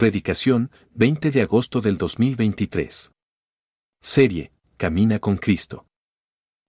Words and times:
Predicación, 0.00 0.70
20 0.94 1.30
de 1.30 1.42
agosto 1.42 1.82
del 1.82 1.98
2023. 1.98 3.12
Serie, 4.00 4.50
Camina 4.78 5.18
con 5.18 5.36
Cristo. 5.36 5.84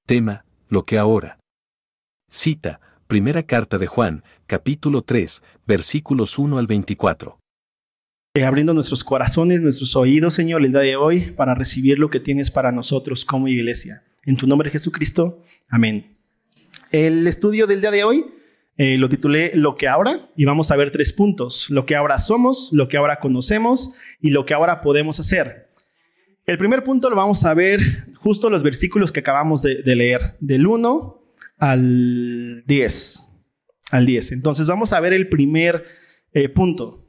Tema, 0.05 0.43
Lo 0.67 0.83
que 0.83 0.97
ahora. 0.97 1.39
Cita, 2.29 2.81
Primera 3.07 3.43
Carta 3.43 3.77
de 3.77 3.87
Juan, 3.87 4.25
capítulo 4.47 5.03
3, 5.03 5.43
versículos 5.65 6.37
1 6.37 6.57
al 6.57 6.67
24. 6.67 7.39
Eh, 8.33 8.43
abriendo 8.43 8.73
nuestros 8.73 9.01
corazones, 9.01 9.61
nuestros 9.61 9.95
oídos, 9.95 10.33
Señor, 10.33 10.65
el 10.65 10.73
día 10.73 10.81
de 10.81 10.97
hoy, 10.97 11.31
para 11.31 11.55
recibir 11.55 11.99
lo 11.99 12.09
que 12.09 12.19
tienes 12.19 12.51
para 12.51 12.73
nosotros 12.73 13.23
como 13.23 13.47
iglesia. 13.47 14.03
En 14.25 14.35
tu 14.35 14.45
nombre, 14.45 14.69
Jesucristo. 14.69 15.41
Amén. 15.69 16.17
El 16.91 17.25
estudio 17.25 17.65
del 17.65 17.79
día 17.79 17.91
de 17.91 18.03
hoy 18.03 18.25
eh, 18.77 18.97
lo 18.97 19.09
titulé 19.09 19.51
Lo 19.53 19.75
que 19.75 19.87
ahora 19.87 20.29
y 20.35 20.45
vamos 20.45 20.71
a 20.71 20.75
ver 20.75 20.91
tres 20.91 21.13
puntos. 21.13 21.69
Lo 21.69 21.85
que 21.85 21.95
ahora 21.95 22.19
somos, 22.19 22.69
lo 22.71 22.87
que 22.87 22.97
ahora 22.97 23.19
conocemos 23.19 23.91
y 24.19 24.29
lo 24.29 24.45
que 24.45 24.53
ahora 24.53 24.81
podemos 24.81 25.19
hacer. 25.19 25.69
El 26.45 26.57
primer 26.57 26.83
punto 26.83 27.09
lo 27.09 27.15
vamos 27.15 27.45
a 27.45 27.53
ver 27.53 27.79
justo 28.15 28.49
los 28.49 28.63
versículos 28.63 29.11
que 29.11 29.19
acabamos 29.19 29.61
de, 29.61 29.83
leer, 29.95 30.35
del 30.39 30.65
1 30.65 31.23
al 31.59 32.63
10. 32.65 33.27
Al 33.91 34.05
10. 34.05 34.31
Entonces 34.31 34.67
vamos 34.67 34.93
a 34.93 34.99
ver 34.99 35.13
el 35.13 35.29
primer 35.29 35.85
eh, 36.33 36.49
punto. 36.49 37.07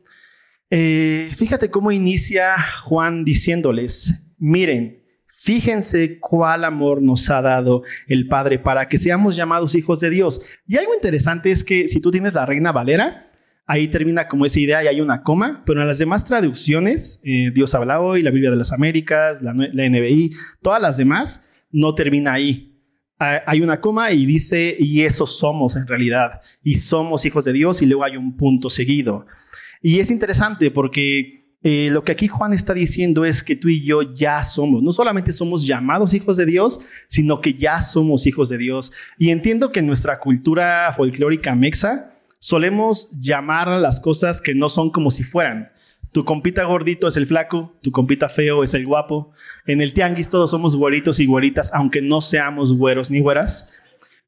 Eh, 0.69 1.31
fíjate 1.35 1.71
cómo 1.71 1.93
inicia 1.93 2.57
Juan 2.83 3.25
diciéndoles, 3.25 4.33
miren, 4.39 5.02
Fíjense 5.45 6.21
cuál 6.21 6.65
amor 6.65 7.03
nos 7.03 7.29
ha 7.29 7.43
dado 7.43 7.83
el 8.07 8.29
Padre 8.29 8.61
para 8.61 8.89
que 8.89 8.97
seamos 8.97 9.35
llamados 9.35 9.75
hijos 9.75 9.99
de 9.99 10.09
Dios. 10.09 10.41
Y 10.69 10.77
algo 10.77 10.95
interesante 10.95 11.51
es 11.51 11.65
que 11.65 11.89
si 11.89 12.01
tú 12.01 12.13
tienes 12.13 12.35
la 12.35 12.47
Reina 12.47 12.71
Valera, 12.71 13.25
ahí 13.67 13.89
termina 13.89 14.29
como 14.29 14.47
esa 14.47 14.61
idea 14.61 14.85
y 14.85 14.87
hay 14.87 15.01
una 15.01 15.25
coma, 15.25 15.65
pero 15.67 15.81
en 15.81 15.89
las 15.89 15.99
demás 15.99 16.25
traducciones, 16.25 17.21
eh, 17.25 17.51
Dios 17.53 17.75
habla 17.75 18.01
hoy, 18.01 18.23
la 18.23 18.31
Biblia 18.31 18.53
de 18.53 18.57
las 18.57 18.73
Américas, 18.73 19.43
la, 19.43 19.53
la 19.53 19.89
NBI, 19.89 20.31
todas 20.63 20.81
las 20.81 20.97
demás, 20.97 21.51
no 21.73 21.93
termina 21.93 22.35
ahí. 22.35 22.79
Hay 23.19 23.63
una 23.63 23.81
coma 23.81 24.13
y 24.13 24.27
dice, 24.27 24.77
y 24.79 25.03
eso 25.03 25.27
somos 25.27 25.75
en 25.75 25.89
realidad, 25.89 26.41
y 26.63 26.75
somos 26.75 27.25
hijos 27.25 27.45
de 27.45 27.53
Dios, 27.53 27.83
y 27.83 27.87
luego 27.87 28.05
hay 28.05 28.17
un 28.17 28.37
punto 28.37 28.71
seguido. 28.71 29.27
Y 29.81 29.99
es 29.99 30.09
interesante 30.13 30.71
porque 30.71 31.42
eh, 31.65 31.91
lo 31.93 32.03
que 32.03 32.13
aquí 32.13 32.27
Juan 32.27 32.53
está 32.53 32.75
diciendo 32.75 33.25
es 33.25 33.43
que 33.43 33.55
tú 33.55 33.69
y 33.69 33.85
yo 33.85 34.03
ya 34.15 34.43
somos, 34.43 34.83
no 34.83 34.91
solamente 34.91 35.33
somos 35.33 35.65
llamados 35.65 36.13
hijos 36.13 36.37
de 36.37 36.47
Dios, 36.47 36.81
sino 37.07 37.41
que 37.41 37.55
ya 37.55 37.81
somos 37.81 38.27
hijos 38.27 38.49
de 38.49 38.59
Dios. 38.59 38.93
Y 39.17 39.31
entiendo 39.31 39.71
que 39.71 39.79
en 39.81 39.87
nuestra 39.87 40.19
cultura 40.19 40.93
folclórica 40.97 41.55
mexa 41.55 42.15
solemos 42.41 43.11
llamar 43.21 43.69
a 43.69 43.79
las 43.79 44.01
cosas 44.01 44.43
que 44.43 44.55
no 44.55 44.69
son 44.69 44.91
como 44.91 45.13
si 45.13 45.23
fueran. 45.23 45.71
Tu 46.11 46.25
compita 46.25 46.65
gordito 46.65 47.07
es 47.07 47.17
el 47.17 47.27
flaco, 47.27 47.79
tu 47.81 47.93
compita 47.93 48.29
feo 48.29 48.65
es 48.65 48.75
el 48.75 48.85
guapo. 48.85 49.33
En 49.65 49.81
el 49.81 49.95
tianguis 49.95 50.29
todos 50.29 50.51
somos 50.51 50.77
güeritos 50.77 51.21
y 51.21 51.27
güeritas, 51.27 51.73
aunque 51.73 52.03
no 52.03 52.21
seamos 52.21 52.77
güeros 52.77 53.11
ni 53.11 53.21
güeras. 53.21 53.71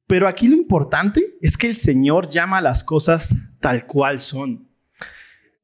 Pero 0.06 0.28
aquí 0.28 0.48
lo 0.48 0.56
importante 0.56 1.36
es 1.40 1.56
que 1.56 1.66
el 1.66 1.77
Señor 1.77 2.30
llama 2.30 2.58
a 2.58 2.62
las 2.62 2.84
cosas 2.84 3.34
tal 3.60 3.86
cual 3.86 4.20
son. 4.20 4.63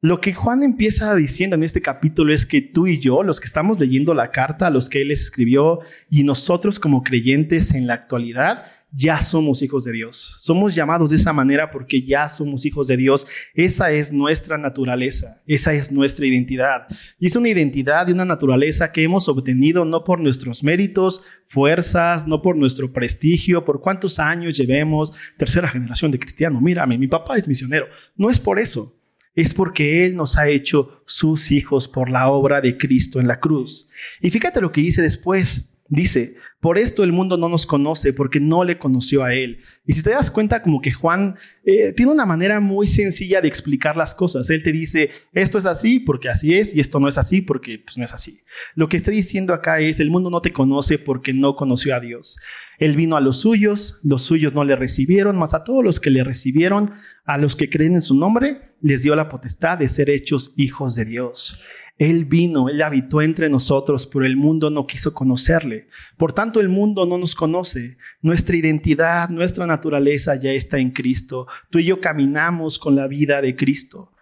Lo 0.02 0.22
que 0.22 0.32
Juan 0.32 0.62
empieza 0.62 1.14
diciendo 1.14 1.56
en 1.56 1.62
este 1.62 1.82
capítulo 1.82 2.32
es 2.32 2.46
que 2.46 2.62
tú 2.62 2.86
y 2.86 3.00
yo, 3.00 3.22
los 3.22 3.38
que 3.38 3.44
estamos 3.44 3.78
leyendo 3.78 4.14
la 4.14 4.30
carta 4.30 4.66
a 4.66 4.70
los 4.70 4.88
que 4.88 5.02
él 5.02 5.08
les 5.08 5.20
escribió, 5.20 5.80
y 6.08 6.24
nosotros 6.24 6.80
como 6.80 7.02
creyentes 7.02 7.74
en 7.74 7.86
la 7.86 7.92
actualidad, 7.92 8.64
ya 8.92 9.20
somos 9.20 9.60
hijos 9.60 9.84
de 9.84 9.92
Dios. 9.92 10.36
Somos 10.40 10.74
llamados 10.74 11.10
de 11.10 11.16
esa 11.16 11.34
manera 11.34 11.70
porque 11.70 12.00
ya 12.00 12.30
somos 12.30 12.64
hijos 12.64 12.88
de 12.88 12.96
Dios. 12.96 13.26
Esa 13.52 13.92
es 13.92 14.10
nuestra 14.10 14.56
naturaleza, 14.56 15.42
esa 15.46 15.74
es 15.74 15.92
nuestra 15.92 16.24
identidad. 16.24 16.86
Y 17.18 17.26
es 17.26 17.36
una 17.36 17.50
identidad 17.50 18.08
y 18.08 18.12
una 18.12 18.24
naturaleza 18.24 18.92
que 18.92 19.02
hemos 19.02 19.28
obtenido 19.28 19.84
no 19.84 20.02
por 20.02 20.18
nuestros 20.18 20.64
méritos, 20.64 21.22
fuerzas, 21.46 22.26
no 22.26 22.40
por 22.40 22.56
nuestro 22.56 22.90
prestigio, 22.90 23.66
por 23.66 23.82
cuántos 23.82 24.18
años 24.18 24.56
llevemos, 24.56 25.12
tercera 25.36 25.69
generación 25.69 26.10
de 26.10 26.19
cristiano. 26.19 26.58
Mírame, 26.58 26.96
mi 26.96 27.06
papá 27.06 27.36
es 27.36 27.46
misionero. 27.46 27.86
No 28.16 28.30
es 28.30 28.38
por 28.38 28.58
eso 28.58 28.96
es 29.40 29.54
porque 29.54 30.04
Él 30.04 30.16
nos 30.16 30.36
ha 30.36 30.48
hecho 30.48 31.02
sus 31.06 31.50
hijos 31.50 31.88
por 31.88 32.10
la 32.10 32.28
obra 32.28 32.60
de 32.60 32.76
Cristo 32.76 33.20
en 33.20 33.28
la 33.28 33.40
cruz. 33.40 33.88
Y 34.20 34.30
fíjate 34.30 34.60
lo 34.60 34.72
que 34.72 34.80
dice 34.80 35.02
después. 35.02 35.68
Dice, 35.92 36.36
por 36.60 36.78
esto 36.78 37.02
el 37.02 37.10
mundo 37.10 37.36
no 37.36 37.48
nos 37.48 37.66
conoce 37.66 38.12
porque 38.12 38.38
no 38.38 38.62
le 38.62 38.78
conoció 38.78 39.24
a 39.24 39.34
Él. 39.34 39.58
Y 39.84 39.94
si 39.94 40.04
te 40.04 40.10
das 40.10 40.30
cuenta 40.30 40.62
como 40.62 40.80
que 40.80 40.92
Juan 40.92 41.34
eh, 41.64 41.92
tiene 41.94 42.12
una 42.12 42.24
manera 42.24 42.60
muy 42.60 42.86
sencilla 42.86 43.40
de 43.40 43.48
explicar 43.48 43.96
las 43.96 44.14
cosas. 44.14 44.48
Él 44.50 44.62
te 44.62 44.70
dice, 44.70 45.10
esto 45.32 45.58
es 45.58 45.66
así 45.66 45.98
porque 45.98 46.28
así 46.28 46.54
es 46.54 46.76
y 46.76 46.80
esto 46.80 47.00
no 47.00 47.08
es 47.08 47.18
así 47.18 47.42
porque 47.42 47.80
pues, 47.80 47.98
no 47.98 48.04
es 48.04 48.12
así. 48.12 48.38
Lo 48.76 48.88
que 48.88 48.96
está 48.96 49.10
diciendo 49.10 49.52
acá 49.52 49.80
es, 49.80 49.98
el 49.98 50.10
mundo 50.10 50.30
no 50.30 50.40
te 50.40 50.52
conoce 50.52 50.96
porque 50.96 51.32
no 51.32 51.56
conoció 51.56 51.92
a 51.96 51.98
Dios. 51.98 52.38
Él 52.78 52.94
vino 52.94 53.16
a 53.16 53.20
los 53.20 53.40
suyos, 53.40 53.98
los 54.04 54.22
suyos 54.22 54.54
no 54.54 54.62
le 54.62 54.76
recibieron, 54.76 55.36
mas 55.36 55.54
a 55.54 55.64
todos 55.64 55.82
los 55.82 55.98
que 55.98 56.10
le 56.10 56.22
recibieron, 56.22 56.92
a 57.24 57.36
los 57.36 57.56
que 57.56 57.68
creen 57.68 57.94
en 57.94 58.00
su 58.00 58.14
nombre, 58.14 58.74
les 58.80 59.02
dio 59.02 59.16
la 59.16 59.28
potestad 59.28 59.76
de 59.76 59.88
ser 59.88 60.08
hechos 60.08 60.54
hijos 60.56 60.94
de 60.94 61.04
Dios. 61.04 61.60
Él 62.00 62.25
vino, 62.25 62.71
Él 62.71 62.81
habitó 62.81 63.21
entre 63.21 63.50
nosotros, 63.50 64.06
pero 64.06 64.25
el 64.25 64.34
mundo 64.34 64.71
no 64.71 64.87
quiso 64.87 65.12
conocerle. 65.12 65.88
Por 66.16 66.33
tanto, 66.33 66.59
el 66.59 66.71
mundo 66.71 67.05
no 67.05 67.19
nos 67.19 67.34
conoce. 67.34 67.99
Nuestra 68.22 68.56
identidad, 68.56 69.28
nuestra 69.28 69.66
naturaleza 69.66 70.34
ya 70.37 70.50
está 70.50 70.78
en 70.78 70.93
Cristo. 70.93 71.47
Tú 71.69 71.78
y 71.78 71.84
yo 71.84 72.00
caminamos 72.00 72.78
con 72.78 72.97
la 72.97 73.06
vida 73.06 73.43
de 73.43 73.55
Cristo. 73.55 74.12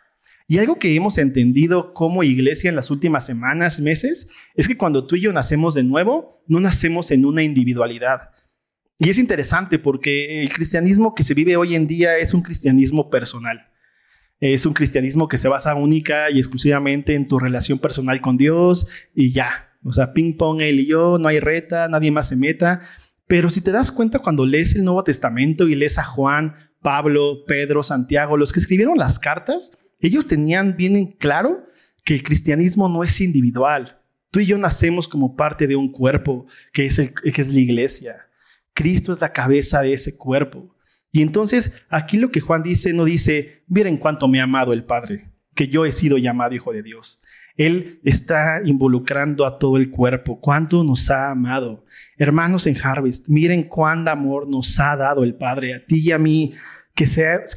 Y 0.48 0.58
algo 0.58 0.80
que 0.80 0.92
hemos 0.96 1.18
entendido 1.18 1.94
como 1.94 2.24
iglesia 2.24 2.68
en 2.68 2.74
las 2.74 2.90
últimas 2.90 3.24
semanas, 3.24 3.78
meses, 3.78 4.28
es 4.56 4.66
que 4.66 4.76
cuando 4.76 5.06
tú 5.06 5.14
y 5.14 5.20
yo 5.20 5.32
nacemos 5.32 5.74
de 5.74 5.84
nuevo, 5.84 6.42
no 6.48 6.58
nacemos 6.58 7.12
en 7.12 7.24
una 7.24 7.44
individualidad. 7.44 8.30
Y 8.98 9.08
es 9.08 9.18
interesante 9.18 9.78
porque 9.78 10.42
el 10.42 10.52
cristianismo 10.52 11.14
que 11.14 11.22
se 11.22 11.32
vive 11.32 11.56
hoy 11.56 11.76
en 11.76 11.86
día 11.86 12.18
es 12.18 12.34
un 12.34 12.42
cristianismo 12.42 13.08
personal. 13.08 13.68
Es 14.40 14.66
un 14.66 14.72
cristianismo 14.72 15.26
que 15.28 15.38
se 15.38 15.48
basa 15.48 15.74
única 15.74 16.30
y 16.30 16.38
exclusivamente 16.38 17.14
en 17.14 17.26
tu 17.26 17.38
relación 17.38 17.78
personal 17.78 18.20
con 18.20 18.36
Dios 18.36 18.86
y 19.14 19.32
ya. 19.32 19.68
O 19.82 19.92
sea, 19.92 20.12
ping 20.12 20.36
pong 20.36 20.60
él 20.60 20.80
y 20.80 20.86
yo, 20.86 21.18
no 21.18 21.28
hay 21.28 21.40
reta, 21.40 21.88
nadie 21.88 22.10
más 22.10 22.28
se 22.28 22.36
meta. 22.36 22.82
Pero 23.26 23.50
si 23.50 23.60
te 23.60 23.72
das 23.72 23.90
cuenta 23.90 24.20
cuando 24.20 24.46
lees 24.46 24.74
el 24.74 24.84
Nuevo 24.84 25.04
Testamento 25.04 25.68
y 25.68 25.74
lees 25.74 25.98
a 25.98 26.04
Juan, 26.04 26.54
Pablo, 26.82 27.44
Pedro, 27.46 27.82
Santiago, 27.82 28.36
los 28.36 28.52
que 28.52 28.60
escribieron 28.60 28.96
las 28.96 29.18
cartas, 29.18 29.78
ellos 30.00 30.26
tenían 30.26 30.76
bien 30.76 30.96
en 30.96 31.06
claro 31.06 31.66
que 32.04 32.14
el 32.14 32.22
cristianismo 32.22 32.88
no 32.88 33.02
es 33.02 33.20
individual. 33.20 34.00
Tú 34.30 34.40
y 34.40 34.46
yo 34.46 34.56
nacemos 34.58 35.08
como 35.08 35.36
parte 35.36 35.66
de 35.66 35.76
un 35.76 35.90
cuerpo 35.90 36.46
que 36.72 36.86
es, 36.86 36.98
el, 36.98 37.12
que 37.12 37.40
es 37.40 37.52
la 37.52 37.60
iglesia. 37.60 38.16
Cristo 38.72 39.10
es 39.10 39.20
la 39.20 39.32
cabeza 39.32 39.82
de 39.82 39.92
ese 39.92 40.16
cuerpo. 40.16 40.74
Y 41.10 41.22
entonces 41.22 41.72
aquí 41.88 42.16
lo 42.16 42.30
que 42.30 42.40
Juan 42.40 42.62
dice 42.62 42.92
no 42.92 43.04
dice, 43.04 43.62
miren 43.66 43.96
cuánto 43.96 44.28
me 44.28 44.40
ha 44.40 44.44
amado 44.44 44.72
el 44.72 44.84
Padre, 44.84 45.30
que 45.54 45.68
yo 45.68 45.84
he 45.84 45.92
sido 45.92 46.18
llamado 46.18 46.54
hijo 46.54 46.72
de 46.72 46.82
Dios. 46.82 47.22
Él 47.56 48.00
está 48.04 48.60
involucrando 48.64 49.44
a 49.44 49.58
todo 49.58 49.78
el 49.78 49.90
cuerpo, 49.90 50.40
cuánto 50.40 50.84
nos 50.84 51.10
ha 51.10 51.30
amado. 51.30 51.84
Hermanos 52.16 52.68
en 52.68 52.76
Harvest, 52.80 53.28
miren 53.28 53.64
cuánto 53.64 54.12
amor 54.12 54.48
nos 54.48 54.78
ha 54.78 54.96
dado 54.96 55.24
el 55.24 55.34
Padre 55.34 55.74
a 55.74 55.84
ti 55.84 55.98
y 55.98 56.12
a 56.12 56.18
mí, 56.18 56.54
que, 56.94 57.06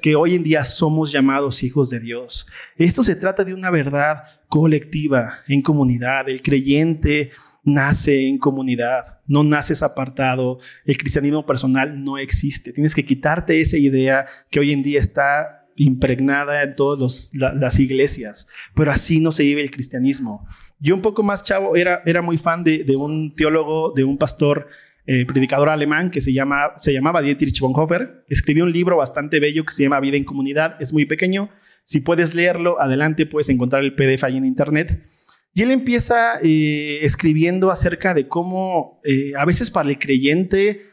que 0.02 0.16
hoy 0.16 0.36
en 0.36 0.44
día 0.44 0.64
somos 0.64 1.12
llamados 1.12 1.64
hijos 1.64 1.90
de 1.90 2.00
Dios. 2.00 2.48
Esto 2.78 3.04
se 3.04 3.16
trata 3.16 3.44
de 3.44 3.54
una 3.54 3.72
verdad 3.72 4.24
colectiva, 4.48 5.34
en 5.48 5.64
comunidad. 5.64 6.30
El 6.30 6.44
creyente 6.44 7.32
nace 7.64 8.28
en 8.28 8.38
comunidad, 8.38 9.21
no 9.32 9.44
naces 9.44 9.82
apartado, 9.82 10.60
el 10.86 10.98
cristianismo 10.98 11.46
personal 11.46 12.04
no 12.04 12.18
existe. 12.18 12.74
Tienes 12.74 12.94
que 12.94 13.06
quitarte 13.06 13.62
esa 13.62 13.78
idea 13.78 14.26
que 14.50 14.60
hoy 14.60 14.74
en 14.74 14.84
día 14.84 15.00
está 15.00 15.70
impregnada 15.78 16.64
en 16.64 16.76
todas 16.76 17.32
las 17.34 17.80
iglesias, 17.80 18.48
pero 18.76 18.92
así 18.92 19.22
no 19.22 19.32
se 19.32 19.44
vive 19.44 19.62
el 19.62 19.72
cristianismo. 19.72 20.46
Yo 20.80 20.94
un 20.94 21.02
poco 21.02 21.24
más 21.24 21.46
chavo 21.46 21.78
era, 21.78 22.02
era 22.06 22.22
muy 22.22 22.38
fan 22.38 22.64
de, 22.64 22.86
un 22.98 23.34
teólogo, 23.34 23.94
de 23.96 24.04
un 24.04 24.18
pastor 24.18 24.68
eh, 25.06 25.26
predicador 25.26 25.70
alemán 25.70 26.12
que 26.12 26.20
se, 26.20 26.34
llama, 26.34 26.74
se 26.76 26.92
llamaba 26.92 27.22
Dietrich 27.22 27.60
Bonhoeffer. 27.62 28.24
Escribió 28.28 28.66
un 28.66 28.74
libro 28.74 28.98
bastante 28.98 29.40
bello 29.40 29.64
que 29.64 29.74
se 29.74 29.84
llama 29.84 30.00
Vida 30.02 30.18
en 30.18 30.26
Comunidad. 30.26 30.76
Es 30.82 30.92
muy 30.92 31.06
pequeño. 31.06 31.50
Si 31.84 32.02
puedes 32.02 32.36
leerlo, 32.36 32.82
adelante 32.82 33.26
puedes 33.26 33.48
encontrar 33.50 33.84
el 33.84 33.96
PDF 33.96 34.26
ahí 34.26 34.38
en 34.38 34.46
internet. 34.46 35.08
Y 35.54 35.64
él 35.64 35.72
empieza 35.72 36.40
eh, 36.42 37.00
escribiendo 37.02 37.72
acerca 37.72 38.14
de 38.14 38.28
cómo 38.28 39.02
eh, 39.04 39.34
a 39.38 39.46
veces 39.46 39.70
para 39.70 39.90
el 39.90 40.00
creyente 40.00 40.86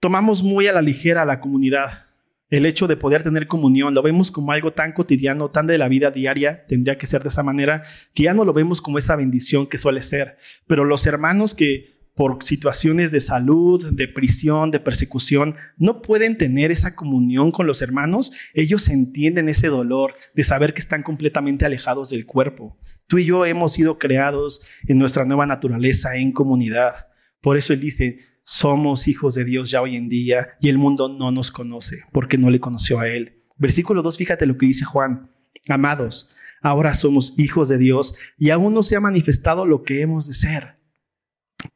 tomamos 0.00 0.42
muy 0.42 0.66
a 0.66 0.72
la 0.72 0.82
ligera 0.82 1.24
la 1.24 1.40
comunidad. 1.40 2.06
El 2.48 2.64
hecho 2.64 2.86
de 2.86 2.96
poder 2.96 3.22
tener 3.22 3.48
comunión 3.48 3.92
lo 3.92 4.02
vemos 4.02 4.30
como 4.30 4.52
algo 4.52 4.72
tan 4.72 4.92
cotidiano, 4.92 5.50
tan 5.50 5.66
de 5.66 5.78
la 5.78 5.88
vida 5.88 6.10
diaria, 6.10 6.64
tendría 6.66 6.96
que 6.96 7.06
ser 7.06 7.22
de 7.22 7.28
esa 7.28 7.42
manera, 7.42 7.82
que 8.14 8.22
ya 8.22 8.34
no 8.34 8.44
lo 8.44 8.52
vemos 8.52 8.80
como 8.80 8.98
esa 8.98 9.16
bendición 9.16 9.66
que 9.66 9.78
suele 9.78 10.00
ser. 10.00 10.38
Pero 10.66 10.84
los 10.84 11.06
hermanos 11.06 11.54
que 11.54 11.95
por 12.16 12.42
situaciones 12.42 13.12
de 13.12 13.20
salud, 13.20 13.92
de 13.92 14.08
prisión, 14.08 14.70
de 14.70 14.80
persecución, 14.80 15.54
no 15.76 16.00
pueden 16.00 16.38
tener 16.38 16.72
esa 16.72 16.96
comunión 16.96 17.52
con 17.52 17.66
los 17.66 17.82
hermanos, 17.82 18.32
ellos 18.54 18.88
entienden 18.88 19.50
ese 19.50 19.66
dolor 19.66 20.14
de 20.34 20.42
saber 20.42 20.72
que 20.72 20.80
están 20.80 21.02
completamente 21.02 21.66
alejados 21.66 22.08
del 22.08 22.24
cuerpo. 22.24 22.78
Tú 23.06 23.18
y 23.18 23.26
yo 23.26 23.44
hemos 23.44 23.74
sido 23.74 23.98
creados 23.98 24.62
en 24.88 24.98
nuestra 24.98 25.26
nueva 25.26 25.44
naturaleza, 25.44 26.16
en 26.16 26.32
comunidad. 26.32 27.08
Por 27.42 27.58
eso 27.58 27.74
Él 27.74 27.80
dice, 27.80 28.20
somos 28.44 29.08
hijos 29.08 29.34
de 29.34 29.44
Dios 29.44 29.70
ya 29.70 29.82
hoy 29.82 29.94
en 29.94 30.08
día 30.08 30.48
y 30.58 30.70
el 30.70 30.78
mundo 30.78 31.10
no 31.10 31.30
nos 31.30 31.50
conoce 31.50 31.98
porque 32.12 32.38
no 32.38 32.48
le 32.48 32.60
conoció 32.60 32.98
a 32.98 33.08
Él. 33.08 33.42
Versículo 33.58 34.02
2, 34.02 34.16
fíjate 34.16 34.46
lo 34.46 34.56
que 34.56 34.64
dice 34.64 34.86
Juan. 34.86 35.30
Amados, 35.68 36.34
ahora 36.62 36.94
somos 36.94 37.34
hijos 37.36 37.68
de 37.68 37.76
Dios 37.76 38.14
y 38.38 38.48
aún 38.48 38.72
no 38.72 38.82
se 38.82 38.96
ha 38.96 39.00
manifestado 39.00 39.66
lo 39.66 39.82
que 39.82 40.00
hemos 40.00 40.26
de 40.26 40.32
ser. 40.32 40.75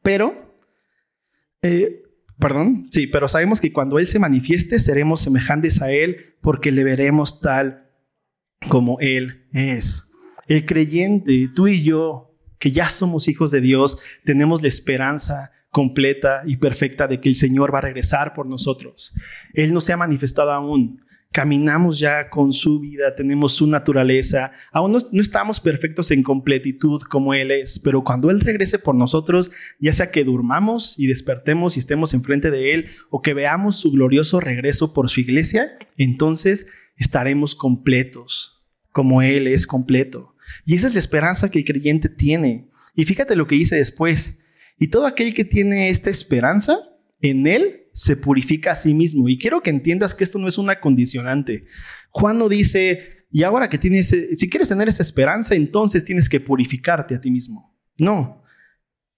Pero, 0.01 0.55
eh, 1.61 2.03
perdón, 2.39 2.87
sí, 2.91 3.07
pero 3.07 3.27
sabemos 3.27 3.61
que 3.61 3.73
cuando 3.73 3.99
Él 3.99 4.07
se 4.07 4.19
manifieste 4.19 4.79
seremos 4.79 5.21
semejantes 5.21 5.81
a 5.81 5.91
Él 5.91 6.35
porque 6.41 6.71
le 6.71 6.83
veremos 6.83 7.41
tal 7.41 7.89
como 8.67 8.97
Él 8.99 9.47
es. 9.53 10.09
El 10.47 10.65
creyente, 10.65 11.49
tú 11.55 11.67
y 11.67 11.83
yo, 11.83 12.35
que 12.59 12.71
ya 12.71 12.89
somos 12.89 13.27
hijos 13.27 13.51
de 13.51 13.61
Dios, 13.61 13.97
tenemos 14.25 14.61
la 14.61 14.67
esperanza 14.67 15.51
completa 15.69 16.41
y 16.45 16.57
perfecta 16.57 17.07
de 17.07 17.19
que 17.19 17.29
el 17.29 17.35
Señor 17.35 17.73
va 17.73 17.79
a 17.79 17.83
regresar 17.83 18.33
por 18.33 18.45
nosotros. 18.45 19.13
Él 19.53 19.73
no 19.73 19.81
se 19.81 19.93
ha 19.93 19.97
manifestado 19.97 20.51
aún, 20.51 21.01
caminamos 21.31 21.97
ya 21.97 22.29
con 22.29 22.51
su 22.51 22.79
vida, 22.79 23.15
tenemos 23.15 23.53
su 23.53 23.65
naturaleza, 23.65 24.51
aún 24.71 24.91
no, 24.91 25.21
estamos 25.21 25.59
perfectos 25.59 26.11
en 26.11 26.23
completitud 26.23 27.01
como 27.03 27.33
Él 27.33 27.51
es, 27.51 27.79
pero 27.79 28.03
cuando 28.03 28.29
Él 28.29 28.41
regrese 28.41 28.79
por 28.79 28.95
nosotros, 28.95 29.51
ya 29.79 29.93
sea 29.93 30.11
que 30.11 30.25
durmamos 30.25 30.99
y 30.99 31.07
despertemos 31.07 31.75
y 31.75 31.79
estemos 31.79 32.13
enfrente 32.13 32.51
de 32.51 32.73
Él, 32.73 32.89
o 33.09 33.21
que 33.21 33.33
veamos 33.33 33.77
su 33.77 33.91
glorioso 33.91 34.41
regreso 34.41 34.93
por 34.93 35.09
su 35.09 35.21
iglesia, 35.21 35.77
entonces 35.97 36.67
estaremos 36.97 37.55
completos, 37.55 38.61
como 38.91 39.21
Él 39.21 39.47
es 39.47 39.65
completo. 39.65 40.35
Y 40.65 40.75
esa 40.75 40.87
es 40.87 40.93
la 40.93 40.99
esperanza 40.99 41.49
que 41.49 41.59
el 41.59 41.65
creyente 41.65 42.09
tiene. 42.09 42.67
Y 42.93 43.05
fíjate 43.05 43.37
lo 43.37 43.47
que 43.47 43.55
dice 43.55 43.77
después. 43.77 44.43
Y 44.77 44.87
todo 44.87 45.05
aquel 45.05 45.33
que 45.33 45.45
tiene 45.45 45.89
esta 45.89 46.09
esperanza 46.09 46.77
en 47.21 47.47
Él 47.47 47.80
se 47.93 48.15
purifica 48.15 48.71
a 48.71 48.75
sí 48.75 48.93
mismo. 48.93 49.27
Y 49.29 49.37
quiero 49.37 49.61
que 49.61 49.69
entiendas 49.69 50.15
que 50.15 50.23
esto 50.23 50.39
no 50.39 50.47
es 50.47 50.57
una 50.57 50.79
condicionante. 50.79 51.65
Juan 52.09 52.37
no 52.37 52.49
dice, 52.49 53.25
y 53.31 53.43
ahora 53.43 53.69
que 53.69 53.77
tienes, 53.77 54.07
si 54.07 54.49
quieres 54.49 54.69
tener 54.69 54.87
esa 54.89 55.03
esperanza, 55.03 55.55
entonces 55.55 56.05
tienes 56.05 56.29
que 56.29 56.39
purificarte 56.39 57.15
a 57.15 57.21
ti 57.21 57.31
mismo. 57.31 57.77
No, 57.97 58.40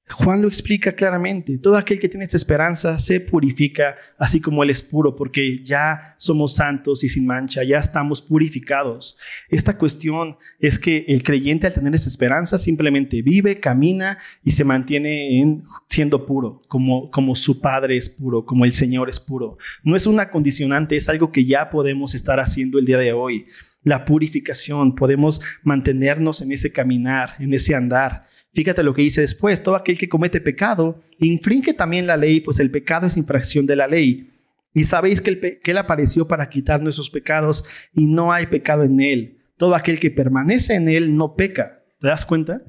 Juan 0.10 0.42
lo 0.42 0.50
explica 0.50 0.92
claramente. 0.92 1.58
Todo 1.58 1.78
aquel 1.78 1.98
que 1.98 2.10
tiene 2.10 2.26
esta 2.26 2.36
esperanza 2.36 3.00
se 3.00 3.22
purifica 3.22 3.96
así 4.18 4.42
como 4.42 4.62
Él 4.62 4.70
es 4.70 4.82
puro, 4.82 5.16
porque 5.16 5.64
ya 5.64 6.16
somos 6.18 6.56
santos 6.56 7.04
y 7.06 7.10
sin 7.10 7.26
mancha, 7.26 7.64
ya 7.64 7.78
estamos 7.78 8.22
purificados. 8.22 9.18
Esta 9.50 9.78
cuestión 9.78 10.38
es 10.60 10.78
que 10.78 11.06
el 11.08 11.24
creyente 11.24 11.68
al 11.68 11.74
tener 11.74 11.96
esa 11.96 12.10
esperanza 12.10 12.58
simplemente 12.58 13.22
vive, 13.22 13.62
camina 13.62 14.18
y 14.44 14.52
se 14.52 14.66
mantiene 14.66 15.40
en, 15.40 15.64
siendo 15.88 16.26
puro, 16.26 16.62
como, 16.68 17.10
como 17.10 17.34
su 17.34 17.62
Padre 17.62 17.96
es 17.96 18.10
puro, 18.10 18.46
como 18.46 18.66
el 18.66 18.74
Señor 18.74 19.10
es 19.10 19.22
puro. 19.22 19.58
No 19.84 19.96
es 19.96 20.06
una 20.06 20.30
condicionante, 20.30 20.98
es 20.98 21.08
algo 21.08 21.32
que 21.32 21.46
ya 21.46 21.70
podemos 21.70 22.14
estar 22.14 22.42
haciendo 22.42 22.78
el 22.78 22.86
día 22.86 22.98
de 22.98 23.14
hoy. 23.14 23.46
La 23.84 24.06
purificación, 24.06 24.96
podemos 24.96 25.42
mantenernos 25.64 26.42
en 26.42 26.52
ese 26.52 26.72
caminar, 26.72 27.36
en 27.40 27.54
ese 27.54 27.74
andar. 27.74 28.26
Fíjate 28.54 28.84
lo 28.84 28.94
que 28.94 29.02
dice 29.02 29.22
después, 29.22 29.64
todo 29.64 29.76
aquel 29.76 29.98
que 29.98 30.10
comete 30.10 30.40
pecado 30.40 31.02
infringe 31.18 31.74
también 31.74 32.06
la 32.06 32.18
ley, 32.18 32.40
pues 32.40 32.60
el 32.60 32.70
pecado 32.70 33.08
es 33.08 33.18
infracción 33.18 33.66
de 33.66 33.76
la 33.76 33.88
ley. 33.88 34.28
Y 34.74 34.84
sabéis 34.84 35.22
que, 35.22 35.60
que 35.60 35.72
Él 35.72 35.78
apareció 35.78 36.28
para 36.28 36.50
quitar 36.50 36.82
nuestros 36.82 37.10
pecados 37.10 37.64
y 37.94 38.06
no 38.06 38.32
hay 38.32 38.48
pecado 38.48 38.84
en 38.84 39.00
Él. 39.00 39.38
Todo 39.58 39.76
aquel 39.76 40.00
que 40.00 40.12
permanece 40.12 40.76
en 40.76 40.88
Él 40.88 41.16
no 41.16 41.36
peca. 41.36 41.84
¿Te 42.00 42.08
das 42.08 42.26
cuenta? 42.26 42.62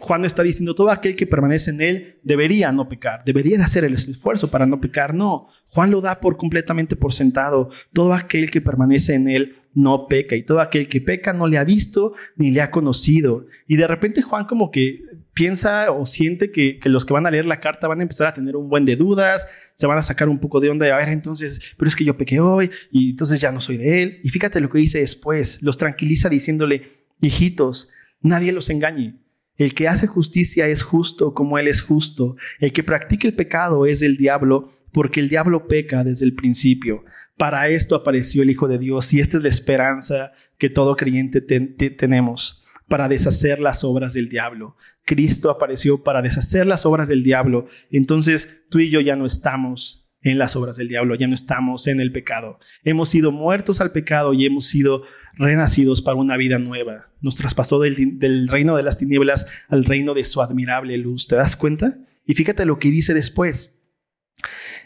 Juan 0.00 0.24
está 0.24 0.42
diciendo, 0.42 0.74
todo 0.74 0.90
aquel 0.90 1.16
que 1.16 1.26
permanece 1.26 1.70
en 1.70 1.80
Él 1.80 2.20
debería 2.22 2.70
no 2.70 2.88
pecar, 2.88 3.24
debería 3.24 3.58
de 3.58 3.64
hacer 3.64 3.84
el 3.84 3.94
esfuerzo 3.94 4.50
para 4.50 4.64
no 4.64 4.80
pecar. 4.80 5.12
No, 5.12 5.48
Juan 5.70 5.90
lo 5.90 6.00
da 6.00 6.20
por 6.20 6.36
completamente 6.36 6.96
por 6.96 7.12
sentado. 7.12 7.70
Todo 7.92 8.12
aquel 8.12 8.50
que 8.50 8.60
permanece 8.60 9.14
en 9.14 9.28
Él 9.28 9.56
no 9.74 10.08
peca 10.08 10.34
y 10.34 10.42
todo 10.42 10.60
aquel 10.60 10.88
que 10.88 11.00
peca 11.00 11.32
no 11.32 11.46
le 11.46 11.58
ha 11.58 11.64
visto 11.64 12.14
ni 12.36 12.50
le 12.50 12.60
ha 12.60 12.70
conocido. 12.70 13.46
Y 13.66 13.76
de 13.76 13.86
repente 13.86 14.22
Juan 14.22 14.46
como 14.46 14.70
que 14.70 15.02
piensa 15.34 15.92
o 15.92 16.04
siente 16.04 16.50
que, 16.50 16.80
los 16.84 17.04
que 17.04 17.12
van 17.12 17.26
a 17.26 17.30
leer 17.30 17.46
la 17.46 17.60
carta 17.60 17.86
van 17.86 18.00
a 18.00 18.02
empezar 18.02 18.26
a 18.26 18.32
tener 18.32 18.56
un 18.56 18.68
buen 18.68 18.84
de 18.84 18.96
dudas, 18.96 19.46
se 19.74 19.86
van 19.86 19.98
a 19.98 20.02
sacar 20.02 20.28
un 20.28 20.40
poco 20.40 20.58
de 20.58 20.68
onda 20.68 20.84
de, 20.84 20.90
a 20.90 20.96
ver, 20.96 21.10
entonces, 21.10 21.60
pero 21.76 21.88
es 21.88 21.94
que 21.94 22.04
yo 22.04 22.16
pequé 22.16 22.40
hoy 22.40 22.70
y 22.90 23.10
entonces 23.10 23.40
ya 23.40 23.52
no 23.52 23.60
soy 23.60 23.76
de 23.76 24.02
él. 24.02 24.20
Y 24.24 24.30
fíjate 24.30 24.60
lo 24.60 24.68
que 24.68 24.78
dice 24.78 24.98
después, 24.98 25.62
los 25.62 25.78
tranquiliza 25.78 26.28
diciéndole, 26.28 27.04
hijitos, 27.20 27.90
nadie 28.20 28.50
los 28.50 28.68
engañe. 28.70 29.14
El 29.58 29.74
que 29.74 29.88
hace 29.88 30.06
justicia 30.06 30.68
es 30.68 30.82
justo 30.82 31.34
como 31.34 31.58
él 31.58 31.66
es 31.66 31.82
justo. 31.82 32.36
El 32.60 32.72
que 32.72 32.84
practica 32.84 33.26
el 33.28 33.34
pecado 33.34 33.84
es 33.84 34.00
del 34.00 34.16
diablo, 34.16 34.68
porque 34.92 35.20
el 35.20 35.28
diablo 35.28 35.66
peca 35.66 36.04
desde 36.04 36.24
el 36.24 36.34
principio. 36.34 37.04
Para 37.36 37.68
esto 37.68 37.94
apareció 37.94 38.42
el 38.42 38.50
Hijo 38.50 38.68
de 38.68 38.78
Dios 38.78 39.12
y 39.12 39.20
esta 39.20 39.36
es 39.36 39.42
la 39.42 39.48
esperanza 39.48 40.32
que 40.58 40.70
todo 40.70 40.96
creyente 40.96 41.40
tenemos 41.40 42.64
para 42.88 43.08
deshacer 43.08 43.60
las 43.60 43.84
obras 43.84 44.14
del 44.14 44.28
diablo. 44.28 44.76
Cristo 45.04 45.50
apareció 45.50 46.02
para 46.02 46.22
deshacer 46.22 46.66
las 46.66 46.86
obras 46.86 47.08
del 47.08 47.22
diablo. 47.22 47.66
Entonces 47.90 48.62
tú 48.70 48.78
y 48.78 48.90
yo 48.90 49.00
ya 49.00 49.14
no 49.14 49.26
estamos 49.26 50.08
en 50.22 50.38
las 50.38 50.56
obras 50.56 50.76
del 50.76 50.88
diablo, 50.88 51.14
ya 51.14 51.26
no 51.26 51.34
estamos 51.34 51.86
en 51.86 52.00
el 52.00 52.12
pecado. 52.12 52.58
Hemos 52.82 53.08
sido 53.08 53.30
muertos 53.30 53.80
al 53.80 53.92
pecado 53.92 54.34
y 54.34 54.46
hemos 54.46 54.66
sido 54.66 55.02
renacidos 55.38 56.02
para 56.02 56.16
una 56.16 56.36
vida 56.36 56.58
nueva. 56.58 57.12
Nos 57.20 57.36
traspasó 57.36 57.80
del, 57.80 58.48
reino 58.48 58.76
de 58.76 58.82
las 58.82 58.98
tinieblas 58.98 59.46
al 59.68 59.84
reino 59.84 60.14
de 60.14 60.24
su 60.24 60.42
admirable 60.42 60.96
luz. 60.98 61.28
¿Te 61.28 61.36
das 61.36 61.56
cuenta? 61.56 61.98
Y 62.26 62.34
fíjate 62.34 62.66
lo 62.66 62.78
que 62.78 62.90
dice 62.90 63.14
después. 63.14 63.74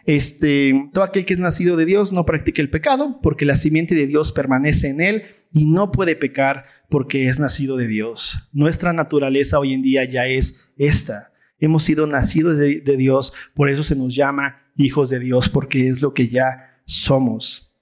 Este, 0.05 0.91
todo 0.93 1.05
aquel 1.05 1.25
que 1.25 1.33
es 1.33 1.39
nacido 1.39 1.77
de 1.77 1.87
Dios 1.87 2.13
no 2.13 2.27
practica 2.27 2.61
el 2.61 2.71
pecado, 2.71 3.21
porque 3.23 3.45
la 3.45 3.57
simiente 3.57 3.95
de 3.95 4.07
Dios 4.07 4.33
permanece 4.33 4.89
en 4.89 5.01
él 5.01 5.23
y 5.53 5.67
no 5.67 5.93
puede 5.93 6.17
pecar 6.17 6.67
porque 6.89 7.27
es 7.27 7.39
nacido 7.39 7.77
de 7.77 7.87
Dios. 7.87 8.49
Nuestra 8.53 8.93
naturaleza 8.93 9.59
hoy 9.59 9.73
en 9.75 9.83
día 9.83 10.05
ya 10.05 10.27
es 10.27 10.69
esta. 10.77 11.33
Hemos 11.59 11.85
sido 11.85 12.07
nacidos 12.07 12.59
de, 12.59 12.81
de 12.81 12.97
Dios, 12.97 13.33
por 13.55 13.71
eso 13.71 13.85
se 13.85 13.95
nos 13.95 14.15
llama 14.15 14.63
hijos 14.77 15.11
de 15.11 15.21
Dios, 15.21 15.49
porque 15.49 15.89
es 15.89 16.03
lo 16.03 16.13
que 16.13 16.29
ya 16.29 16.81
somos. 16.85 17.73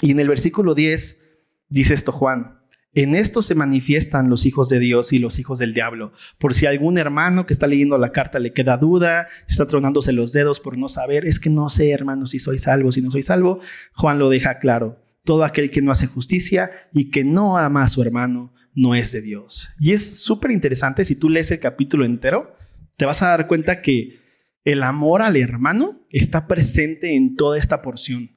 Y 0.00 0.12
en 0.12 0.20
el 0.20 0.28
versículo 0.28 0.74
10 0.74 1.17
dice 1.68 1.94
esto 1.94 2.12
Juan, 2.12 2.58
en 2.94 3.14
esto 3.14 3.42
se 3.42 3.54
manifiestan 3.54 4.30
los 4.30 4.46
hijos 4.46 4.68
de 4.68 4.78
Dios 4.78 5.12
y 5.12 5.18
los 5.18 5.38
hijos 5.38 5.58
del 5.58 5.74
diablo. 5.74 6.12
Por 6.38 6.54
si 6.54 6.66
algún 6.66 6.98
hermano 6.98 7.46
que 7.46 7.52
está 7.52 7.66
leyendo 7.66 7.98
la 7.98 8.12
carta 8.12 8.40
le 8.40 8.52
queda 8.52 8.78
duda, 8.78 9.28
está 9.46 9.66
tronándose 9.66 10.12
los 10.12 10.32
dedos 10.32 10.58
por 10.58 10.78
no 10.78 10.88
saber, 10.88 11.26
es 11.26 11.38
que 11.38 11.50
no 11.50 11.68
sé, 11.68 11.90
hermano, 11.90 12.26
si 12.26 12.38
soy 12.38 12.58
salvo, 12.58 12.90
si 12.90 13.02
no 13.02 13.10
soy 13.10 13.22
salvo, 13.22 13.60
Juan 13.92 14.18
lo 14.18 14.30
deja 14.30 14.58
claro. 14.58 15.04
Todo 15.24 15.44
aquel 15.44 15.70
que 15.70 15.82
no 15.82 15.92
hace 15.92 16.06
justicia 16.06 16.70
y 16.92 17.10
que 17.10 17.24
no 17.24 17.58
ama 17.58 17.82
a 17.82 17.88
su 17.88 18.00
hermano 18.02 18.54
no 18.74 18.94
es 18.94 19.12
de 19.12 19.20
Dios. 19.20 19.68
Y 19.78 19.92
es 19.92 20.22
súper 20.22 20.50
interesante, 20.50 21.04
si 21.04 21.14
tú 21.14 21.28
lees 21.28 21.50
el 21.50 21.60
capítulo 21.60 22.04
entero, 22.04 22.56
te 22.96 23.04
vas 23.04 23.22
a 23.22 23.28
dar 23.28 23.46
cuenta 23.46 23.82
que 23.82 24.20
el 24.64 24.82
amor 24.82 25.20
al 25.22 25.36
hermano 25.36 26.00
está 26.10 26.46
presente 26.46 27.14
en 27.14 27.36
toda 27.36 27.58
esta 27.58 27.82
porción. 27.82 28.30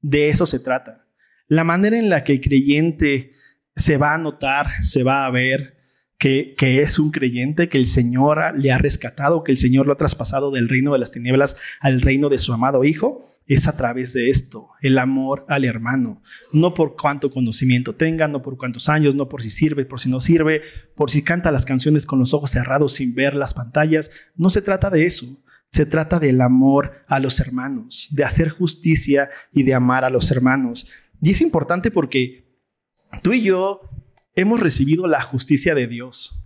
De 0.00 0.28
eso 0.28 0.46
se 0.46 0.60
trata. 0.60 1.07
La 1.48 1.64
manera 1.64 1.98
en 1.98 2.10
la 2.10 2.24
que 2.24 2.32
el 2.32 2.40
creyente 2.40 3.32
se 3.74 3.96
va 3.96 4.14
a 4.14 4.18
notar, 4.18 4.82
se 4.82 5.02
va 5.02 5.26
a 5.26 5.30
ver 5.30 5.78
que, 6.18 6.54
es 6.58 6.98
un 6.98 7.10
creyente, 7.10 7.68
que 7.68 7.78
el 7.78 7.86
Señor 7.86 8.40
le 8.58 8.72
ha 8.72 8.78
rescatado, 8.78 9.44
que 9.44 9.52
el 9.52 9.58
Señor 9.58 9.86
lo 9.86 9.92
ha 9.92 9.96
traspasado 9.96 10.50
del 10.50 10.68
reino 10.68 10.92
de 10.92 10.98
las 10.98 11.12
tinieblas 11.12 11.56
al 11.80 12.00
reino 12.00 12.28
de 12.28 12.38
su 12.38 12.52
amado 12.52 12.84
Hijo, 12.84 13.24
es 13.46 13.66
a 13.66 13.76
través 13.76 14.12
de 14.12 14.28
esto, 14.28 14.70
el 14.82 14.98
amor 14.98 15.46
al 15.48 15.64
hermano. 15.64 16.20
No 16.52 16.74
por 16.74 16.96
cuánto 16.96 17.30
conocimiento 17.30 17.94
tenga, 17.94 18.28
no 18.28 18.42
por 18.42 18.58
cuántos 18.58 18.88
años, 18.88 19.14
no 19.14 19.28
por 19.28 19.42
si 19.42 19.48
sirve, 19.48 19.86
por 19.86 20.00
si 20.00 20.10
no 20.10 20.20
sirve, 20.20 20.62
por 20.96 21.10
si 21.10 21.22
canta 21.22 21.52
las 21.52 21.64
canciones 21.64 22.04
con 22.04 22.18
los 22.18 22.34
ojos 22.34 22.50
cerrados 22.50 22.94
sin 22.94 23.14
ver 23.14 23.34
las 23.34 23.54
pantallas. 23.54 24.10
No 24.36 24.50
se 24.50 24.60
trata 24.60 24.90
de 24.90 25.06
eso. 25.06 25.24
Se 25.70 25.86
trata 25.86 26.18
del 26.18 26.40
amor 26.40 27.04
a 27.06 27.20
los 27.20 27.40
hermanos, 27.40 28.08
de 28.10 28.24
hacer 28.24 28.48
justicia 28.48 29.28
y 29.52 29.62
de 29.64 29.74
amar 29.74 30.04
a 30.04 30.10
los 30.10 30.30
hermanos. 30.30 30.88
Y 31.20 31.30
es 31.30 31.40
importante 31.40 31.90
porque 31.90 32.44
tú 33.22 33.32
y 33.32 33.42
yo 33.42 33.80
hemos 34.34 34.60
recibido 34.60 35.06
la 35.06 35.20
justicia 35.20 35.74
de 35.74 35.86
Dios. 35.86 36.44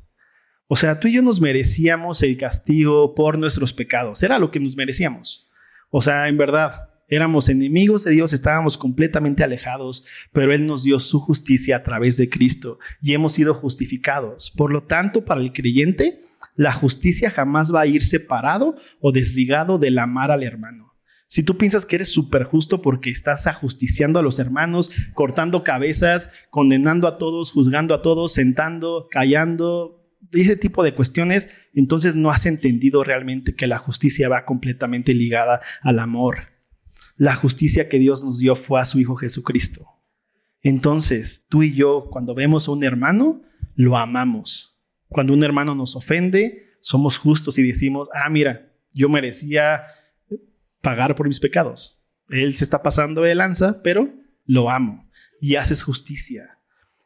O 0.66 0.76
sea, 0.76 0.98
tú 0.98 1.08
y 1.08 1.14
yo 1.14 1.22
nos 1.22 1.40
merecíamos 1.40 2.22
el 2.22 2.38
castigo 2.38 3.14
por 3.14 3.38
nuestros 3.38 3.74
pecados. 3.74 4.22
Era 4.22 4.38
lo 4.38 4.50
que 4.50 4.60
nos 4.60 4.76
merecíamos. 4.76 5.50
O 5.90 6.00
sea, 6.00 6.28
en 6.28 6.38
verdad, 6.38 6.88
éramos 7.08 7.50
enemigos 7.50 8.04
de 8.04 8.12
Dios, 8.12 8.32
estábamos 8.32 8.78
completamente 8.78 9.44
alejados, 9.44 10.06
pero 10.32 10.54
Él 10.54 10.66
nos 10.66 10.82
dio 10.82 10.98
su 10.98 11.20
justicia 11.20 11.76
a 11.76 11.82
través 11.82 12.16
de 12.16 12.30
Cristo 12.30 12.78
y 13.02 13.12
hemos 13.12 13.32
sido 13.34 13.52
justificados. 13.52 14.50
Por 14.50 14.72
lo 14.72 14.84
tanto, 14.84 15.26
para 15.26 15.42
el 15.42 15.52
creyente, 15.52 16.22
la 16.56 16.72
justicia 16.72 17.28
jamás 17.28 17.74
va 17.74 17.82
a 17.82 17.86
ir 17.86 18.02
separado 18.02 18.76
o 19.00 19.12
desligado 19.12 19.78
del 19.78 19.98
amar 19.98 20.30
al 20.30 20.42
hermano. 20.42 20.91
Si 21.32 21.42
tú 21.42 21.56
piensas 21.56 21.86
que 21.86 21.96
eres 21.96 22.10
súper 22.10 22.44
justo 22.44 22.82
porque 22.82 23.08
estás 23.08 23.46
ajusticiando 23.46 24.18
a 24.18 24.22
los 24.22 24.38
hermanos, 24.38 24.90
cortando 25.14 25.64
cabezas, 25.64 26.28
condenando 26.50 27.08
a 27.08 27.16
todos, 27.16 27.52
juzgando 27.52 27.94
a 27.94 28.02
todos, 28.02 28.34
sentando, 28.34 29.08
callando, 29.10 30.12
ese 30.32 30.58
tipo 30.58 30.84
de 30.84 30.92
cuestiones, 30.92 31.48
entonces 31.72 32.14
no 32.14 32.30
has 32.30 32.44
entendido 32.44 33.02
realmente 33.02 33.54
que 33.54 33.66
la 33.66 33.78
justicia 33.78 34.28
va 34.28 34.44
completamente 34.44 35.14
ligada 35.14 35.62
al 35.80 36.00
amor. 36.00 36.48
La 37.16 37.34
justicia 37.34 37.88
que 37.88 37.98
Dios 37.98 38.22
nos 38.22 38.38
dio 38.38 38.54
fue 38.54 38.82
a 38.82 38.84
su 38.84 39.00
Hijo 39.00 39.16
Jesucristo. 39.16 39.86
Entonces, 40.60 41.46
tú 41.48 41.62
y 41.62 41.74
yo, 41.74 42.10
cuando 42.10 42.34
vemos 42.34 42.68
a 42.68 42.72
un 42.72 42.84
hermano, 42.84 43.40
lo 43.74 43.96
amamos. 43.96 44.78
Cuando 45.08 45.32
un 45.32 45.42
hermano 45.42 45.74
nos 45.74 45.96
ofende, 45.96 46.74
somos 46.82 47.16
justos 47.16 47.56
y 47.56 47.62
decimos, 47.62 48.10
ah, 48.12 48.28
mira, 48.28 48.70
yo 48.92 49.08
merecía 49.08 49.80
pagar 50.82 51.14
por 51.14 51.26
mis 51.26 51.40
pecados. 51.40 52.04
Él 52.28 52.54
se 52.54 52.64
está 52.64 52.82
pasando 52.82 53.22
de 53.22 53.34
lanza, 53.34 53.82
pero 53.82 54.12
lo 54.44 54.68
amo 54.68 55.08
y 55.40 55.56
haces 55.56 55.82
justicia. 55.82 56.58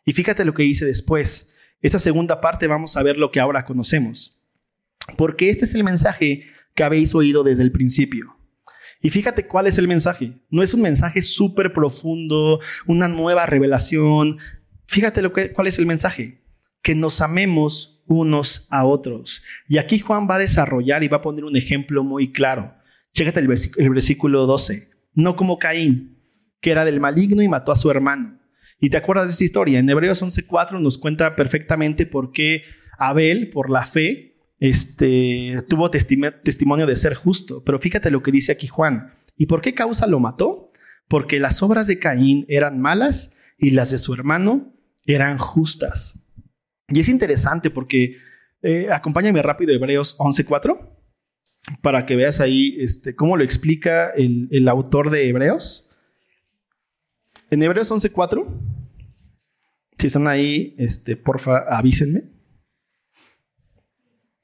Y 0.05 0.13
fíjate 0.13 0.45
lo 0.45 0.55
que 0.55 0.65
dice 0.65 0.85
después. 0.85 1.55
Esta 1.81 1.99
segunda 1.99 2.41
parte 2.41 2.67
vamos 2.67 2.97
a 2.97 3.03
ver 3.03 3.17
lo 3.19 3.31
que 3.31 3.41
ahora 3.41 3.65
conocemos. 3.65 4.43
Porque 5.17 5.51
este 5.51 5.65
es 5.65 5.75
el 5.75 5.85
mensaje 5.85 6.47
que 6.75 6.85
habéis 6.85 7.15
oído 7.15 7.45
desde 7.45 7.63
el 7.63 7.73
principio. 7.73 8.37
Y 9.01 9.11
fíjate 9.11 9.47
cuál 9.47 9.67
es 9.67 9.79
el 9.79 9.89
mensaje. 9.89 10.33
No 10.51 10.63
es 10.63 10.75
un 10.75 10.83
mensaje 10.83 11.23
súper 11.23 11.73
profundo, 11.73 12.61
una 12.87 13.09
nueva 13.09 13.47
revelación. 13.47 14.39
Fíjate 14.87 15.23
lo 15.23 15.33
que, 15.33 15.53
cuál 15.53 15.67
es 15.67 15.79
el 15.79 15.87
mensaje. 15.87 16.43
Que 16.83 16.95
nos 16.95 17.21
amemos 17.21 18.03
unos 18.07 18.67
a 18.71 18.85
otros. 18.85 19.43
Y 19.69 19.79
aquí 19.79 19.99
Juan 19.99 20.29
va 20.29 20.37
a 20.37 20.41
desarrollar 20.41 21.03
y 21.03 21.09
va 21.09 21.19
a 21.19 21.23
poner 21.23 21.45
un 21.45 21.57
ejemplo 21.57 22.05
muy 22.05 22.33
claro. 22.33 22.75
Chécate 23.17 23.41
el, 23.41 23.89
versículo 23.89 24.45
12. 24.45 24.91
No 25.15 25.37
como 25.37 25.59
Caín, 25.59 26.19
que 26.61 26.71
era 26.71 26.85
del 26.85 27.01
maligno 27.01 27.41
y 27.41 27.49
mató 27.49 27.73
a 27.73 27.77
su 27.77 27.91
hermano. 27.91 28.39
Y 28.79 28.91
te 28.91 28.99
acuerdas 28.99 29.29
de 29.29 29.33
esta 29.33 29.45
historia. 29.45 29.79
En 29.79 29.89
Hebreos 29.89 30.23
11.4 30.23 30.79
nos 30.83 30.99
cuenta 30.99 31.35
perfectamente 31.35 32.05
por 32.05 32.31
qué 32.31 32.65
Abel, 32.99 33.49
por 33.49 33.71
la 33.71 33.87
fe, 33.87 34.37
este, 34.59 35.63
tuvo 35.67 35.91
testimonio 35.91 36.87
de 36.87 36.95
ser 36.95 37.15
justo. 37.15 37.65
Pero 37.65 37.79
fíjate 37.79 38.11
lo 38.11 38.23
que 38.23 38.33
dice 38.33 38.53
aquí 38.53 38.67
Juan. 38.67 39.15
¿Y 39.35 39.47
por 39.47 39.63
qué 39.63 39.73
causa 39.73 40.07
lo 40.07 40.21
mató? 40.21 40.69
Porque 41.09 41.41
las 41.41 41.63
obras 41.63 41.87
de 41.87 41.99
Caín 41.99 42.45
eran 42.51 42.83
malas 42.83 43.35
y 43.57 43.71
las 43.71 43.91
de 43.91 43.97
su 43.97 44.13
hermano 44.13 44.75
eran 45.07 45.39
justas. 45.39 46.23
Y 46.89 47.01
es 47.01 47.09
interesante 47.09 47.71
porque, 47.71 48.19
eh, 48.61 48.89
acompáñame 48.93 49.41
rápido, 49.41 49.73
Hebreos 49.73 50.19
11.4 50.19 50.96
para 51.81 52.07
que 52.07 52.17
veas 52.17 52.41
ahí 52.41 52.77
este, 52.79 53.15
cómo 53.15 53.37
lo 53.37 53.45
explica 53.45 54.11
el, 54.11 54.69
autor 54.69 55.11
de 55.11 55.29
Hebreos. 55.29 55.89
En 57.51 57.63
Hebreos 57.63 57.91
11.4, 57.91 58.47
si 59.99 60.07
están 60.07 60.29
ahí, 60.29 60.75
este, 60.79 61.17
porfa, 61.17 61.65
avísenme. 61.69 62.25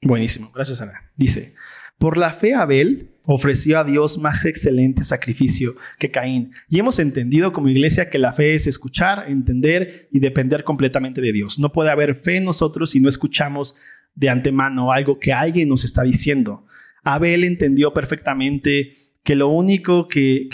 Buenísimo, 0.01 0.51
gracias 0.53 0.81
Ana. 0.81 1.11
Dice, 1.15 1.55
por 1.97 2.17
la 2.17 2.31
fe 2.31 2.53
Abel 2.53 3.11
ofreció 3.27 3.79
a 3.79 3.85
Dios 3.85 4.17
más 4.17 4.43
excelente 4.43 5.03
sacrificio 5.05 5.75
que 5.97 6.11
Caín. 6.11 6.51
Y 6.67 6.79
hemos 6.79 6.99
entendido 6.99 7.53
como 7.53 7.69
iglesia 7.69 8.09
que 8.09 8.19
la 8.19 8.33
fe 8.33 8.55
es 8.55 8.67
escuchar, 8.67 9.29
entender 9.29 10.09
y 10.11 10.19
depender 10.19 10.65
completamente 10.65 11.21
de 11.21 11.31
Dios. 11.31 11.59
No 11.59 11.71
puede 11.71 11.91
haber 11.91 12.15
fe 12.15 12.37
en 12.37 12.43
nosotros 12.43 12.91
si 12.91 12.99
no 12.99 13.07
escuchamos 13.07 13.75
de 14.15 14.29
antemano 14.29 14.91
algo 14.91 15.19
que 15.19 15.31
alguien 15.31 15.69
nos 15.69 15.85
está 15.85 16.03
diciendo. 16.03 16.65
Abel 17.03 17.43
entendió 17.43 17.93
perfectamente 17.93 18.95
que 19.23 19.35
lo 19.35 19.47
único 19.49 20.07
que, 20.07 20.47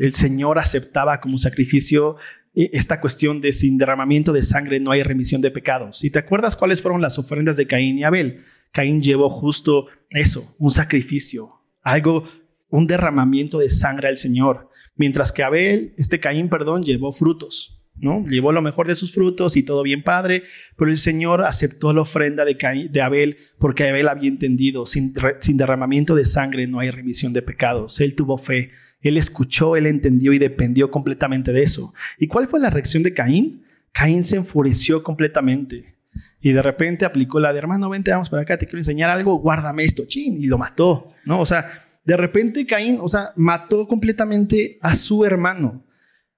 el 0.00 0.12
Señor 0.12 0.58
aceptaba 0.58 1.20
como 1.20 1.38
sacrificio, 1.38 2.16
eh, 2.54 2.70
esta 2.72 3.00
cuestión 3.00 3.40
de 3.40 3.52
sin 3.52 3.78
derramamiento 3.78 4.32
de 4.32 4.42
sangre 4.42 4.80
no 4.80 4.92
hay 4.92 5.02
remisión 5.02 5.40
de 5.40 5.50
pecados. 5.50 6.04
¿Y 6.04 6.10
te 6.10 6.18
acuerdas 6.18 6.56
cuáles 6.56 6.80
fueron 6.80 7.02
las 7.02 7.18
ofrendas 7.18 7.56
de 7.56 7.66
Caín 7.66 7.98
y 7.98 8.04
Abel? 8.04 8.42
Caín 8.72 9.02
llevó 9.02 9.28
justo 9.28 9.86
eso, 10.10 10.54
un 10.58 10.70
sacrificio, 10.70 11.62
algo, 11.82 12.24
un 12.68 12.86
derramamiento 12.86 13.58
de 13.58 13.68
sangre 13.68 14.08
al 14.08 14.16
Señor, 14.16 14.70
mientras 14.94 15.32
que 15.32 15.42
Abel, 15.42 15.94
este 15.96 16.20
Caín, 16.20 16.48
perdón, 16.48 16.84
llevó 16.84 17.12
frutos. 17.12 17.79
¿No? 18.00 18.26
Llevó 18.26 18.52
lo 18.52 18.62
mejor 18.62 18.86
de 18.86 18.94
sus 18.94 19.12
frutos 19.12 19.56
y 19.56 19.62
todo 19.62 19.82
bien 19.82 20.02
padre, 20.02 20.42
pero 20.76 20.90
el 20.90 20.96
Señor 20.96 21.42
aceptó 21.44 21.92
la 21.92 22.00
ofrenda 22.02 22.44
de, 22.44 22.88
de 22.90 23.02
Abel 23.02 23.36
porque 23.58 23.88
Abel 23.88 24.08
había 24.08 24.28
entendido, 24.28 24.86
sin, 24.86 25.14
sin 25.40 25.56
derramamiento 25.56 26.14
de 26.14 26.24
sangre 26.24 26.66
no 26.66 26.80
hay 26.80 26.90
remisión 26.90 27.32
de 27.32 27.42
pecados. 27.42 28.00
Él 28.00 28.14
tuvo 28.14 28.38
fe, 28.38 28.70
él 29.00 29.16
escuchó, 29.16 29.76
él 29.76 29.86
entendió 29.86 30.32
y 30.32 30.38
dependió 30.38 30.90
completamente 30.90 31.52
de 31.52 31.62
eso. 31.62 31.92
¿Y 32.18 32.26
cuál 32.26 32.48
fue 32.48 32.60
la 32.60 32.70
reacción 32.70 33.02
de 33.02 33.14
Caín? 33.14 33.64
Caín 33.92 34.24
se 34.24 34.36
enfureció 34.36 35.02
completamente. 35.02 35.96
Y 36.40 36.52
de 36.52 36.62
repente 36.62 37.04
aplicó 37.04 37.38
la 37.38 37.52
de 37.52 37.58
hermano, 37.58 37.90
vente, 37.90 38.10
vamos 38.10 38.30
para 38.30 38.42
acá, 38.42 38.58
te 38.58 38.66
quiero 38.66 38.78
enseñar 38.78 39.10
algo, 39.10 39.38
guárdame 39.38 39.84
esto, 39.84 40.04
chin, 40.06 40.42
y 40.42 40.46
lo 40.46 40.58
mató, 40.58 41.12
¿no? 41.24 41.40
O 41.40 41.46
sea, 41.46 41.70
de 42.04 42.16
repente 42.16 42.66
Caín, 42.66 42.98
o 43.00 43.08
sea, 43.08 43.32
mató 43.36 43.86
completamente 43.86 44.78
a 44.80 44.96
su 44.96 45.24
hermano. 45.24 45.84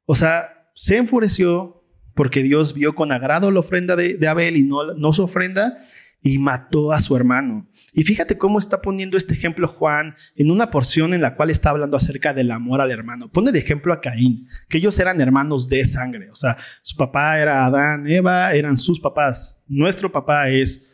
O 0.05 0.15
sea, 0.15 0.62
se 0.75 0.97
enfureció 0.97 1.85
porque 2.15 2.43
Dios 2.43 2.75
vio 2.75 2.95
con 2.95 3.13
agrado 3.13 3.51
la 3.51 3.61
ofrenda 3.61 3.97
de, 3.97 4.27
Abel 4.29 4.57
y 4.57 4.65
no, 4.65 5.13
su 5.13 5.23
ofrenda 5.23 5.79
y 6.23 6.39
mató 6.39 6.93
a 6.93 7.01
su 7.01 7.17
hermano. 7.17 7.69
Y 7.93 8.05
fíjate 8.05 8.39
cómo 8.39 8.59
está 8.59 8.81
poniendo 8.81 9.17
este 9.17 9.35
ejemplo 9.35 9.67
Juan 9.67 10.15
en 10.37 10.51
una 10.51 10.71
porción 10.71 11.15
en 11.15 11.23
la 11.23 11.35
cual 11.35 11.51
está 11.51 11.71
hablando 11.71 11.97
acerca 11.97 12.33
del 12.33 12.53
amor 12.53 12.81
al 12.81 12.93
hermano. 12.93 13.29
Pone 13.29 13.51
de 13.51 13.59
ejemplo 13.59 13.93
a 13.93 14.01
Caín, 14.01 14.47
que 14.69 14.79
ellos 14.79 14.99
eran 14.99 15.21
hermanos 15.21 15.69
de 15.69 15.85
sangre. 15.85 16.31
O 16.31 16.37
sea, 16.37 16.59
su 16.83 16.97
papá 16.97 17.41
era 17.41 17.65
Adán, 17.67 18.07
Eva, 18.07 18.53
eran 18.53 18.77
sus 18.77 19.01
papás. 19.01 19.65
Nuestro 19.67 20.13
papá 20.13 20.49
es 20.51 20.93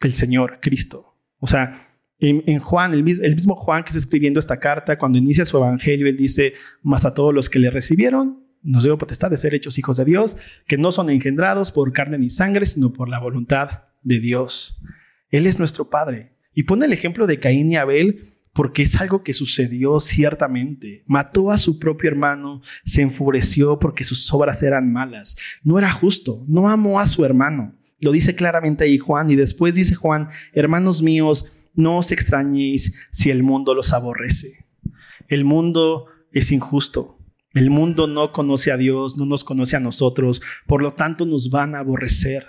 el 0.00 0.12
Señor, 0.12 0.58
Cristo. 0.60 1.16
O 1.40 1.46
sea, 1.46 1.88
en, 2.20 2.58
Juan, 2.58 2.92
el, 2.92 3.02
mismo 3.02 3.56
Juan 3.56 3.82
que 3.82 3.88
está 3.88 3.98
escribiendo 3.98 4.38
esta 4.38 4.60
carta, 4.60 4.98
cuando 4.98 5.18
inicia 5.18 5.44
su 5.46 5.56
evangelio, 5.56 6.06
él 6.06 6.16
dice, 6.16 6.52
más 6.82 7.06
a 7.06 7.14
todos 7.14 7.34
los 7.34 7.48
que 7.48 7.58
le 7.58 7.70
recibieron, 7.70 8.39
nos 8.62 8.84
dio 8.84 8.98
potestad 8.98 9.30
de 9.30 9.36
ser 9.36 9.54
hechos 9.54 9.78
hijos 9.78 9.96
de 9.96 10.04
Dios, 10.04 10.36
que 10.66 10.76
no 10.76 10.92
son 10.92 11.10
engendrados 11.10 11.72
por 11.72 11.92
carne 11.92 12.18
ni 12.18 12.30
sangre, 12.30 12.66
sino 12.66 12.92
por 12.92 13.08
la 13.08 13.18
voluntad 13.18 13.84
de 14.02 14.20
Dios. 14.20 14.82
Él 15.30 15.46
es 15.46 15.58
nuestro 15.58 15.90
Padre. 15.90 16.36
Y 16.54 16.64
pone 16.64 16.86
el 16.86 16.92
ejemplo 16.92 17.26
de 17.26 17.38
Caín 17.38 17.70
y 17.70 17.76
Abel 17.76 18.22
porque 18.52 18.82
es 18.82 19.00
algo 19.00 19.22
que 19.22 19.32
sucedió 19.32 20.00
ciertamente. 20.00 21.04
Mató 21.06 21.50
a 21.50 21.58
su 21.58 21.78
propio 21.78 22.10
hermano, 22.10 22.62
se 22.84 23.02
enfureció 23.02 23.78
porque 23.78 24.04
sus 24.04 24.32
obras 24.32 24.62
eran 24.62 24.92
malas. 24.92 25.36
No 25.62 25.78
era 25.78 25.90
justo, 25.90 26.44
no 26.48 26.68
amó 26.68 26.98
a 27.00 27.06
su 27.06 27.24
hermano. 27.24 27.74
Lo 28.00 28.12
dice 28.12 28.34
claramente 28.34 28.84
ahí 28.84 28.98
Juan 28.98 29.30
y 29.30 29.36
después 29.36 29.74
dice 29.74 29.94
Juan, 29.94 30.30
hermanos 30.52 31.02
míos, 31.02 31.52
no 31.74 31.98
os 31.98 32.10
extrañéis 32.12 32.96
si 33.12 33.30
el 33.30 33.42
mundo 33.42 33.74
los 33.74 33.92
aborrece. 33.92 34.66
El 35.28 35.44
mundo 35.44 36.06
es 36.32 36.50
injusto, 36.50 37.19
el 37.52 37.70
mundo 37.70 38.06
no 38.06 38.32
conoce 38.32 38.70
a 38.70 38.76
Dios, 38.76 39.16
no 39.16 39.26
nos 39.26 39.42
conoce 39.42 39.76
a 39.76 39.80
nosotros, 39.80 40.40
por 40.66 40.82
lo 40.82 40.94
tanto 40.94 41.26
nos 41.26 41.50
van 41.50 41.74
a 41.74 41.80
aborrecer. 41.80 42.46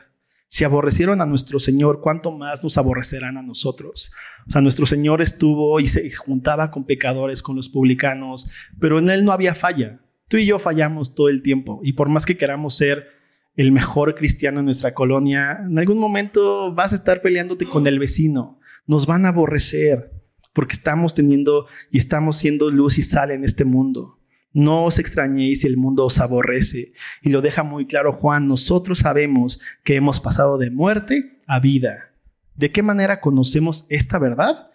Si 0.48 0.64
aborrecieron 0.64 1.22
a 1.22 1.26
nuestro 1.26 1.60
Señor, 1.60 2.02
¿cuánto 2.02 2.32
más 2.32 2.64
nos 2.64 2.78
aborrecerán 2.78 3.38
a 3.38 3.42
nosotros? 3.42 4.12
O 4.48 4.52
sea, 4.52 4.62
nuestro 4.62 4.86
Señor 4.86 5.22
estuvo 5.22 5.80
y 5.80 5.88
se 5.88 6.12
juntaba 6.12 6.70
con 6.70 6.86
pecadores, 6.86 7.42
con 7.42 7.56
los 7.56 7.70
publicanos, 7.70 8.50
pero 8.80 9.00
en 9.00 9.10
Él 9.10 9.26
no 9.26 9.32
había 9.32 9.56
falla. 9.56 10.02
Tú 10.28 10.38
y 10.38 10.46
yo 10.46 10.60
fallamos 10.60 11.16
todo 11.16 11.30
el 11.30 11.42
tiempo 11.42 11.80
y 11.84 11.94
por 11.94 12.10
más 12.10 12.26
que 12.26 12.38
queramos 12.38 12.76
ser 12.76 13.08
el 13.56 13.72
mejor 13.72 14.14
cristiano 14.16 14.60
en 14.60 14.66
nuestra 14.66 14.94
colonia, 14.94 15.60
en 15.68 15.78
algún 15.80 15.98
momento 15.98 16.74
vas 16.74 16.94
a 16.94 16.96
estar 16.96 17.22
peleándote 17.22 17.66
con 17.66 17.88
el 17.88 17.98
vecino. 17.98 18.60
Nos 18.86 19.08
van 19.08 19.26
a 19.26 19.30
aborrecer 19.30 20.12
porque 20.54 20.74
estamos 20.74 21.16
teniendo 21.16 21.68
y 21.92 21.98
estamos 21.98 22.38
siendo 22.38 22.70
luz 22.70 22.98
y 22.98 23.02
sal 23.02 23.32
en 23.32 23.44
este 23.44 23.66
mundo. 23.66 24.21
No 24.54 24.84
os 24.86 25.00
extrañéis 25.00 25.62
si 25.62 25.68
el 25.68 25.78
mundo 25.78 26.06
os 26.06 26.20
aborrece. 26.20 26.94
Y 27.22 27.30
lo 27.30 27.42
deja 27.42 27.64
muy 27.64 27.86
claro 27.86 28.14
Juan, 28.14 28.48
nosotros 28.48 29.00
sabemos 29.00 29.60
que 29.84 29.96
hemos 29.96 30.20
pasado 30.20 30.58
de 30.58 30.70
muerte 30.70 31.40
a 31.48 31.60
vida. 31.60 32.14
¿De 32.56 32.72
qué 32.72 32.84
manera 32.84 33.22
conocemos 33.22 33.86
esta 33.90 34.20
verdad? 34.20 34.72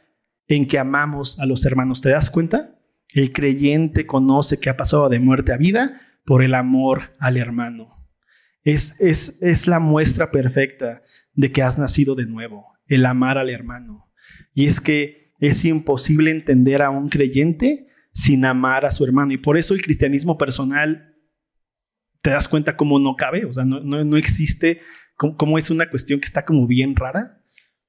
En 0.49 0.67
que 0.67 0.79
amamos 0.79 1.39
a 1.39 1.47
los 1.47 1.65
hermanos. 1.67 2.01
¿Te 2.01 2.09
das 2.09 2.31
cuenta? 2.31 2.79
El 3.13 3.33
creyente 3.33 4.07
conoce 4.07 4.59
que 4.59 4.71
ha 4.71 4.77
pasado 4.77 5.09
de 5.09 5.19
muerte 5.19 5.53
a 5.53 5.57
vida 5.57 6.01
por 6.25 6.43
el 6.43 6.55
amor 6.55 7.15
al 7.19 7.37
hermano. 7.37 7.87
Es, 8.65 9.01
es, 9.01 9.39
es 9.43 9.67
la 9.67 9.79
muestra 9.79 10.31
perfecta 10.31 11.03
de 11.35 11.53
que 11.53 11.63
has 11.63 11.79
nacido 11.79 12.15
de 12.15 12.27
nuevo, 12.27 12.67
el 12.87 13.07
amar 13.07 13.39
al 13.39 13.51
hermano. 13.51 14.11
Y 14.55 14.67
es 14.67 14.81
que 14.81 15.35
es 15.39 15.65
imposible 15.65 16.31
entender 16.31 16.83
a 16.83 16.91
un 16.91 17.09
creyente 17.09 17.86
sin 18.17 18.47
amar 18.47 18.87
a 18.87 18.91
su 18.91 19.05
hermano. 19.05 19.33
Y 19.33 19.37
por 19.37 19.59
eso 19.59 19.75
el 19.75 19.83
cristianismo 19.83 20.39
personal, 20.39 21.15
te 22.23 22.31
das 22.31 22.49
cuenta 22.49 22.75
cómo 22.75 22.99
no 22.99 23.15
cabe, 23.15 23.45
o 23.45 23.53
sea, 23.53 23.67
no, 23.67 23.81
no, 23.81 24.17
existe, 24.17 24.81
cómo, 25.17 25.59
es 25.59 25.69
una 25.69 25.91
cuestión 25.91 26.19
que 26.19 26.25
está 26.25 26.47
como 26.47 26.67
bien 26.67 26.97
rara. 26.97 27.43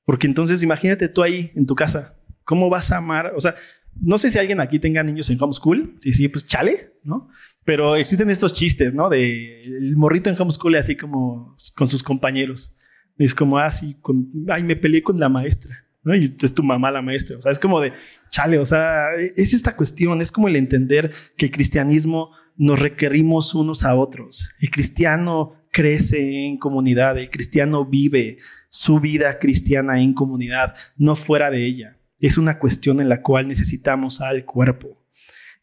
Porque 0.04 0.28
entonces 0.28 0.62
imagínate 0.62 1.08
tú 1.08 1.24
ahí 1.24 1.54
en 1.56 1.66
tu 1.66 1.76
casa, 1.76 2.20
¿cómo 2.44 2.70
vas 2.70 2.92
a 2.92 2.98
amar? 2.98 3.32
O 3.38 3.42
sea, 3.42 3.56
no 4.02 4.18
sé 4.18 4.30
si 4.30 4.38
alguien 4.38 4.60
aquí 4.60 4.80
tenga 4.80 5.02
niños 5.02 5.30
en 5.30 5.42
homeschool. 5.42 5.96
Sí, 5.98 6.12
sí, 6.12 6.28
pues 6.28 6.46
chale, 6.46 6.92
¿no? 7.04 7.30
Pero 7.64 7.96
existen 7.96 8.30
estos 8.30 8.54
chistes, 8.54 8.94
¿no? 8.94 9.08
De 9.08 9.62
el 9.64 9.96
morrito 9.96 10.30
en 10.30 10.40
homeschool 10.40 10.76
así 10.76 10.98
como 10.98 11.56
con 11.74 11.88
sus 11.88 12.04
compañeros. 12.04 12.78
Es 13.18 13.34
como 13.34 13.58
así, 13.58 13.96
ah, 13.96 14.00
con, 14.02 14.30
ay, 14.50 14.64
me 14.64 14.76
peleé 14.76 15.02
con 15.02 15.18
la 15.20 15.30
maestra. 15.30 15.87
Y 16.16 16.36
es 16.42 16.54
tu 16.54 16.64
mamá 16.64 16.92
la 16.92 17.02
maestra. 17.02 17.38
O 17.38 17.42
sea, 17.42 17.52
es 17.52 17.60
como 17.60 17.80
de, 17.82 17.94
chale, 18.30 18.58
o 18.60 18.66
sea, 18.66 19.14
es 19.16 19.54
esta 19.54 19.76
cuestión, 19.76 20.22
es 20.22 20.32
como 20.32 20.48
el 20.48 20.56
entender 20.56 21.12
que 21.36 21.46
el 21.46 21.52
cristianismo 21.52 22.32
nos 22.56 22.80
requerimos 22.80 23.54
unos 23.56 23.84
a 23.84 23.96
otros. 23.96 24.50
El 24.60 24.72
cristiano 24.72 25.54
crece 25.72 26.46
en 26.46 26.58
comunidad, 26.58 27.18
el 27.18 27.30
cristiano 27.30 27.86
vive 27.86 28.40
su 28.70 29.00
vida 29.00 29.38
cristiana 29.40 30.02
en 30.02 30.14
comunidad, 30.14 30.76
no 30.98 31.16
fuera 31.16 31.52
de 31.52 31.66
ella. 31.66 31.98
Es 32.20 32.38
una 32.38 32.58
cuestión 32.58 33.00
en 33.00 33.10
la 33.10 33.22
cual 33.22 33.48
necesitamos 33.48 34.22
al 34.22 34.44
cuerpo. 34.44 34.98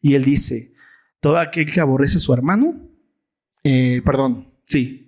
Y 0.01 0.15
él 0.15 0.25
dice, 0.25 0.73
todo 1.21 1.39
aquel 1.39 1.71
que 1.71 1.81
aborrece 1.81 2.19
a 2.19 2.21
su 2.21 2.33
hermano, 2.33 2.89
eh, 3.65 4.03
perdón, 4.05 4.53
sí, 4.65 5.04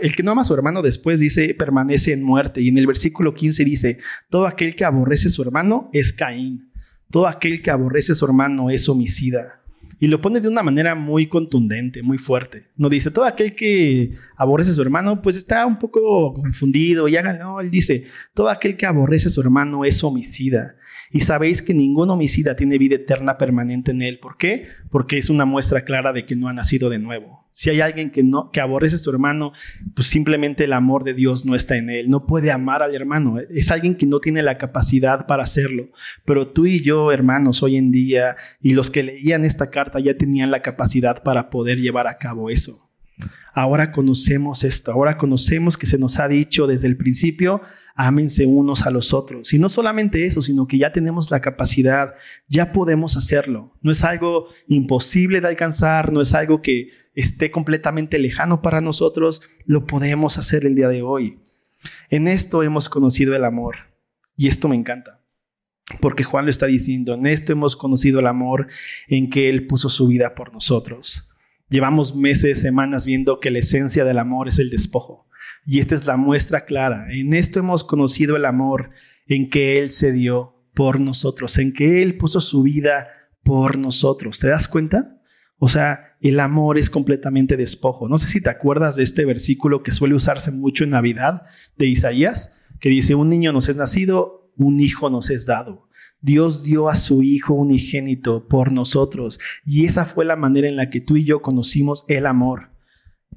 el 0.00 0.16
que 0.16 0.22
no 0.22 0.32
ama 0.32 0.42
a 0.42 0.44
su 0.44 0.54
hermano 0.54 0.82
después 0.82 1.20
dice 1.20 1.54
permanece 1.54 2.12
en 2.12 2.22
muerte. 2.22 2.60
Y 2.60 2.68
en 2.68 2.78
el 2.78 2.86
versículo 2.86 3.34
15 3.34 3.64
dice, 3.64 3.98
todo 4.30 4.46
aquel 4.46 4.74
que 4.76 4.84
aborrece 4.84 5.28
a 5.28 5.30
su 5.30 5.42
hermano 5.42 5.90
es 5.92 6.12
Caín. 6.12 6.70
Todo 7.10 7.26
aquel 7.26 7.62
que 7.62 7.70
aborrece 7.70 8.12
a 8.12 8.14
su 8.14 8.24
hermano 8.24 8.70
es 8.70 8.88
homicida. 8.88 9.60
Y 9.98 10.08
lo 10.08 10.20
pone 10.20 10.40
de 10.40 10.48
una 10.48 10.62
manera 10.62 10.94
muy 10.94 11.26
contundente, 11.26 12.02
muy 12.02 12.18
fuerte. 12.18 12.70
No 12.76 12.88
dice, 12.88 13.10
todo 13.10 13.24
aquel 13.24 13.54
que 13.54 14.10
aborrece 14.36 14.72
a 14.72 14.74
su 14.74 14.82
hermano, 14.82 15.22
pues 15.22 15.36
está 15.36 15.64
un 15.64 15.78
poco 15.78 16.34
confundido. 16.34 17.06
Y 17.06 17.16
haga, 17.16 17.34
no, 17.34 17.60
él 17.60 17.70
dice, 17.70 18.06
todo 18.34 18.50
aquel 18.50 18.76
que 18.76 18.86
aborrece 18.86 19.28
a 19.28 19.30
su 19.30 19.40
hermano 19.40 19.84
es 19.84 20.02
homicida 20.02 20.76
y 21.12 21.20
sabéis 21.20 21.60
que 21.60 21.74
ningún 21.74 22.10
homicida 22.10 22.56
tiene 22.56 22.78
vida 22.78 22.96
eterna 22.96 23.36
permanente 23.36 23.90
en 23.90 24.02
él. 24.02 24.18
¿Por 24.18 24.38
qué? 24.38 24.66
Porque 24.90 25.18
es 25.18 25.28
una 25.28 25.44
muestra 25.44 25.82
clara 25.82 26.12
de 26.12 26.24
que 26.24 26.36
no 26.36 26.48
ha 26.48 26.54
nacido 26.54 26.88
de 26.88 26.98
nuevo. 26.98 27.41
Si 27.52 27.70
hay 27.70 27.80
alguien 27.80 28.10
que 28.10 28.22
no 28.22 28.50
que 28.50 28.60
aborrece 28.60 28.96
a 28.96 28.98
su 28.98 29.10
hermano, 29.10 29.52
pues 29.94 30.08
simplemente 30.08 30.64
el 30.64 30.72
amor 30.72 31.04
de 31.04 31.14
Dios 31.14 31.44
no 31.44 31.54
está 31.54 31.76
en 31.76 31.90
él. 31.90 32.08
No 32.08 32.26
puede 32.26 32.50
amar 32.50 32.82
al 32.82 32.94
hermano. 32.94 33.38
Es 33.50 33.70
alguien 33.70 33.96
que 33.96 34.06
no 34.06 34.20
tiene 34.20 34.42
la 34.42 34.58
capacidad 34.58 35.26
para 35.26 35.42
hacerlo. 35.42 35.90
Pero 36.24 36.48
tú 36.48 36.66
y 36.66 36.80
yo, 36.80 37.12
hermanos, 37.12 37.62
hoy 37.62 37.76
en 37.76 37.90
día 37.90 38.36
y 38.60 38.74
los 38.74 38.90
que 38.90 39.02
leían 39.02 39.44
esta 39.44 39.70
carta 39.70 40.00
ya 40.00 40.16
tenían 40.16 40.50
la 40.50 40.62
capacidad 40.62 41.22
para 41.22 41.50
poder 41.50 41.78
llevar 41.78 42.06
a 42.06 42.18
cabo 42.18 42.50
eso. 42.50 42.91
Ahora 43.54 43.92
conocemos 43.92 44.64
esto, 44.64 44.92
ahora 44.92 45.18
conocemos 45.18 45.76
que 45.76 45.86
se 45.86 45.98
nos 45.98 46.18
ha 46.18 46.26
dicho 46.26 46.66
desde 46.66 46.88
el 46.88 46.96
principio, 46.96 47.60
ámense 47.94 48.46
unos 48.46 48.86
a 48.86 48.90
los 48.90 49.12
otros. 49.12 49.52
Y 49.52 49.58
no 49.58 49.68
solamente 49.68 50.24
eso, 50.24 50.40
sino 50.40 50.66
que 50.66 50.78
ya 50.78 50.92
tenemos 50.92 51.30
la 51.30 51.40
capacidad, 51.40 52.14
ya 52.48 52.72
podemos 52.72 53.16
hacerlo. 53.16 53.74
No 53.82 53.92
es 53.92 54.04
algo 54.04 54.48
imposible 54.68 55.42
de 55.42 55.48
alcanzar, 55.48 56.12
no 56.12 56.22
es 56.22 56.32
algo 56.32 56.62
que 56.62 56.90
esté 57.14 57.50
completamente 57.50 58.18
lejano 58.18 58.62
para 58.62 58.80
nosotros, 58.80 59.42
lo 59.66 59.86
podemos 59.86 60.38
hacer 60.38 60.64
el 60.64 60.74
día 60.74 60.88
de 60.88 61.02
hoy. 61.02 61.40
En 62.08 62.28
esto 62.28 62.62
hemos 62.62 62.88
conocido 62.88 63.36
el 63.36 63.44
amor. 63.44 63.92
Y 64.36 64.48
esto 64.48 64.68
me 64.68 64.76
encanta. 64.76 65.20
Porque 66.00 66.24
Juan 66.24 66.46
lo 66.46 66.50
está 66.50 66.66
diciendo, 66.66 67.14
en 67.14 67.26
esto 67.26 67.52
hemos 67.52 67.76
conocido 67.76 68.20
el 68.20 68.26
amor 68.26 68.68
en 69.08 69.28
que 69.28 69.50
Él 69.50 69.66
puso 69.66 69.90
su 69.90 70.06
vida 70.06 70.34
por 70.34 70.52
nosotros. 70.52 71.31
Llevamos 71.72 72.14
meses, 72.14 72.60
semanas 72.60 73.06
viendo 73.06 73.40
que 73.40 73.50
la 73.50 73.60
esencia 73.60 74.04
del 74.04 74.18
amor 74.18 74.46
es 74.46 74.58
el 74.58 74.68
despojo. 74.68 75.26
Y 75.64 75.80
esta 75.80 75.94
es 75.94 76.04
la 76.04 76.18
muestra 76.18 76.66
clara. 76.66 77.06
En 77.10 77.32
esto 77.32 77.60
hemos 77.60 77.82
conocido 77.82 78.36
el 78.36 78.44
amor 78.44 78.90
en 79.26 79.48
que 79.48 79.80
Él 79.80 79.88
se 79.88 80.12
dio 80.12 80.54
por 80.74 81.00
nosotros, 81.00 81.56
en 81.56 81.72
que 81.72 82.02
Él 82.02 82.18
puso 82.18 82.42
su 82.42 82.62
vida 82.62 83.08
por 83.42 83.78
nosotros. 83.78 84.38
¿Te 84.38 84.48
das 84.48 84.68
cuenta? 84.68 85.18
O 85.56 85.68
sea, 85.68 86.18
el 86.20 86.40
amor 86.40 86.76
es 86.76 86.90
completamente 86.90 87.56
despojo. 87.56 88.06
No 88.06 88.18
sé 88.18 88.28
si 88.28 88.42
te 88.42 88.50
acuerdas 88.50 88.96
de 88.96 89.04
este 89.04 89.24
versículo 89.24 89.82
que 89.82 89.92
suele 89.92 90.14
usarse 90.14 90.50
mucho 90.50 90.84
en 90.84 90.90
Navidad 90.90 91.46
de 91.78 91.86
Isaías, 91.86 92.60
que 92.80 92.90
dice, 92.90 93.14
un 93.14 93.30
niño 93.30 93.50
nos 93.50 93.70
es 93.70 93.78
nacido, 93.78 94.52
un 94.58 94.78
hijo 94.78 95.08
nos 95.08 95.30
es 95.30 95.46
dado. 95.46 95.88
Dios 96.22 96.62
dio 96.62 96.88
a 96.88 96.94
su 96.94 97.22
Hijo 97.22 97.52
unigénito 97.52 98.46
por 98.48 98.72
nosotros. 98.72 99.40
Y 99.66 99.84
esa 99.84 100.06
fue 100.06 100.24
la 100.24 100.36
manera 100.36 100.68
en 100.68 100.76
la 100.76 100.88
que 100.88 101.00
tú 101.00 101.16
y 101.16 101.24
yo 101.24 101.42
conocimos 101.42 102.04
el 102.08 102.26
amor. 102.26 102.70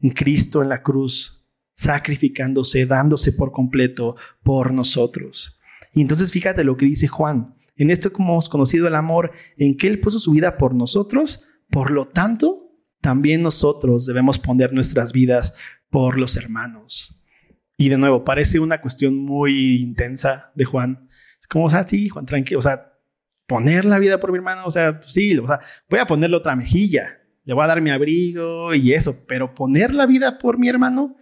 En 0.02 0.12
Cristo 0.12 0.62
en 0.62 0.70
la 0.70 0.84
cruz, 0.84 1.46
sacrificándose, 1.74 2.86
dándose 2.86 3.32
por 3.32 3.52
completo 3.52 4.16
por 4.44 4.72
nosotros. 4.72 5.60
Y 5.94 6.02
entonces 6.02 6.32
fíjate 6.32 6.64
lo 6.64 6.78
que 6.78 6.86
dice 6.86 7.08
Juan. 7.08 7.56
En 7.76 7.90
esto 7.90 8.12
hemos 8.18 8.48
conocido 8.48 8.88
el 8.88 8.96
amor, 8.96 9.32
en 9.58 9.76
que 9.76 9.88
Él 9.88 10.00
puso 10.00 10.20
su 10.20 10.32
vida 10.32 10.58
por 10.58 10.74
nosotros, 10.74 11.44
por 11.70 11.92
lo 11.92 12.06
tanto, 12.06 12.72
también 13.02 13.42
nosotros 13.42 14.06
debemos 14.06 14.40
poner 14.40 14.72
nuestras 14.72 15.12
vidas 15.12 15.56
por 15.90 16.18
los 16.18 16.38
hermanos. 16.38 17.22
Y 17.78 17.90
de 17.90 17.98
nuevo, 17.98 18.24
parece 18.24 18.60
una 18.60 18.80
cuestión 18.80 19.18
muy 19.18 19.82
intensa 19.82 20.52
de 20.56 20.66
Juan, 20.66 21.10
como, 21.48 21.66
o 21.66 21.70
sea, 21.70 21.84
sí, 21.84 22.10
Juan, 22.10 22.26
tranquilo, 22.26 22.60
o 22.60 22.62
sea, 22.62 22.94
poner 23.48 23.86
la 23.86 24.00
vida 24.00 24.20
por 24.20 24.32
mi 24.32 24.38
hermano, 24.38 24.64
o 24.66 24.72
sea, 24.72 25.02
sí, 25.08 25.38
o 25.38 25.48
sea, 25.48 25.60
voy 25.90 26.00
a 26.00 26.08
ponerle 26.08 26.36
otra 26.36 26.56
mejilla, 26.56 27.20
le 27.44 27.54
voy 27.54 27.64
a 27.64 27.68
dar 27.68 27.82
mi 27.82 27.92
abrigo 27.92 28.74
y 28.74 28.94
eso, 28.94 29.26
pero 29.28 29.54
poner 29.54 29.94
la 29.94 30.06
vida 30.06 30.38
por 30.38 30.58
mi 30.58 30.68
hermano, 30.68 31.16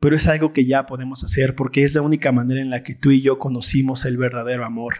pero 0.00 0.16
es 0.16 0.26
algo 0.26 0.52
que 0.52 0.66
ya 0.66 0.86
podemos 0.86 1.24
hacer 1.24 1.54
porque 1.54 1.82
es 1.82 1.94
la 1.94 2.02
única 2.02 2.32
manera 2.32 2.60
en 2.60 2.70
la 2.70 2.82
que 2.82 2.94
tú 2.94 3.10
y 3.10 3.22
yo 3.22 3.38
conocimos 3.38 4.04
el 4.04 4.16
verdadero 4.16 4.64
amor. 4.64 4.94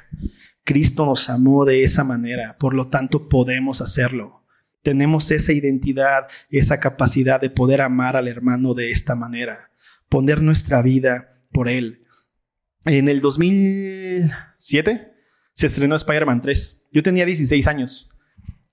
Cristo 0.65 1.07
nos 1.07 1.31
amó 1.31 1.65
de 1.65 1.85
esa 1.85 2.03
manera, 2.03 2.57
por 2.59 2.75
lo 2.75 2.89
tanto 2.89 3.29
podemos 3.29 3.81
hacerlo. 3.81 4.45
Tenemos 4.83 5.31
esa 5.31 5.53
identidad, 5.53 6.29
esa 6.51 6.79
capacidad 6.81 7.41
de 7.41 7.51
poder 7.51 7.81
amar 7.81 8.17
al 8.17 8.29
hermano 8.29 8.75
de 8.75 8.91
esta 8.91 9.15
manera, 9.15 9.71
poner 10.09 10.43
nuestra 10.43 10.83
vida 10.83 11.41
por 11.53 11.69
él. 11.69 12.06
En 12.87 13.09
el 13.09 13.21
2007 13.21 15.13
se 15.53 15.67
estrenó 15.67 15.97
Spider-Man 15.97 16.41
3. 16.41 16.87
Yo 16.93 17.03
tenía 17.03 17.27
16 17.27 17.67
años 17.67 18.09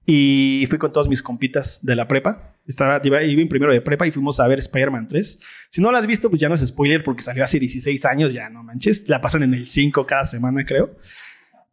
y 0.06 0.65
fui 0.69 0.78
con 0.78 0.93
todos 0.93 1.10
mis 1.10 1.23
compitas 1.23 1.84
de 1.84 1.95
la 1.95 2.08
prepa. 2.08 2.56
Estaba, 2.67 3.02
iba, 3.04 3.21
en 3.23 3.47
primero 3.47 3.73
de 3.73 3.82
prepa 3.82 4.06
y 4.06 4.12
fuimos 4.12 4.39
a 4.39 4.47
ver 4.47 4.60
Spider-Man 4.60 5.08
3. 5.08 5.39
Si 5.71 5.82
no 5.82 5.91
la 5.91 5.97
has 5.97 6.06
visto, 6.06 6.30
pues 6.30 6.39
ya 6.39 6.47
no 6.47 6.54
es 6.54 6.62
spoiler 6.62 7.04
porque 7.04 7.23
salió 7.23 7.43
hace 7.43 7.60
16 7.60 8.06
años, 8.06 8.34
ya 8.34 8.52
no 8.52 8.62
manches. 8.62 9.10
La 9.10 9.19
pasan 9.19 9.41
en 9.41 9.56
el 9.56 9.67
5 9.67 10.06
cada 10.06 10.26
semana, 10.26 10.63
creo. 10.63 10.95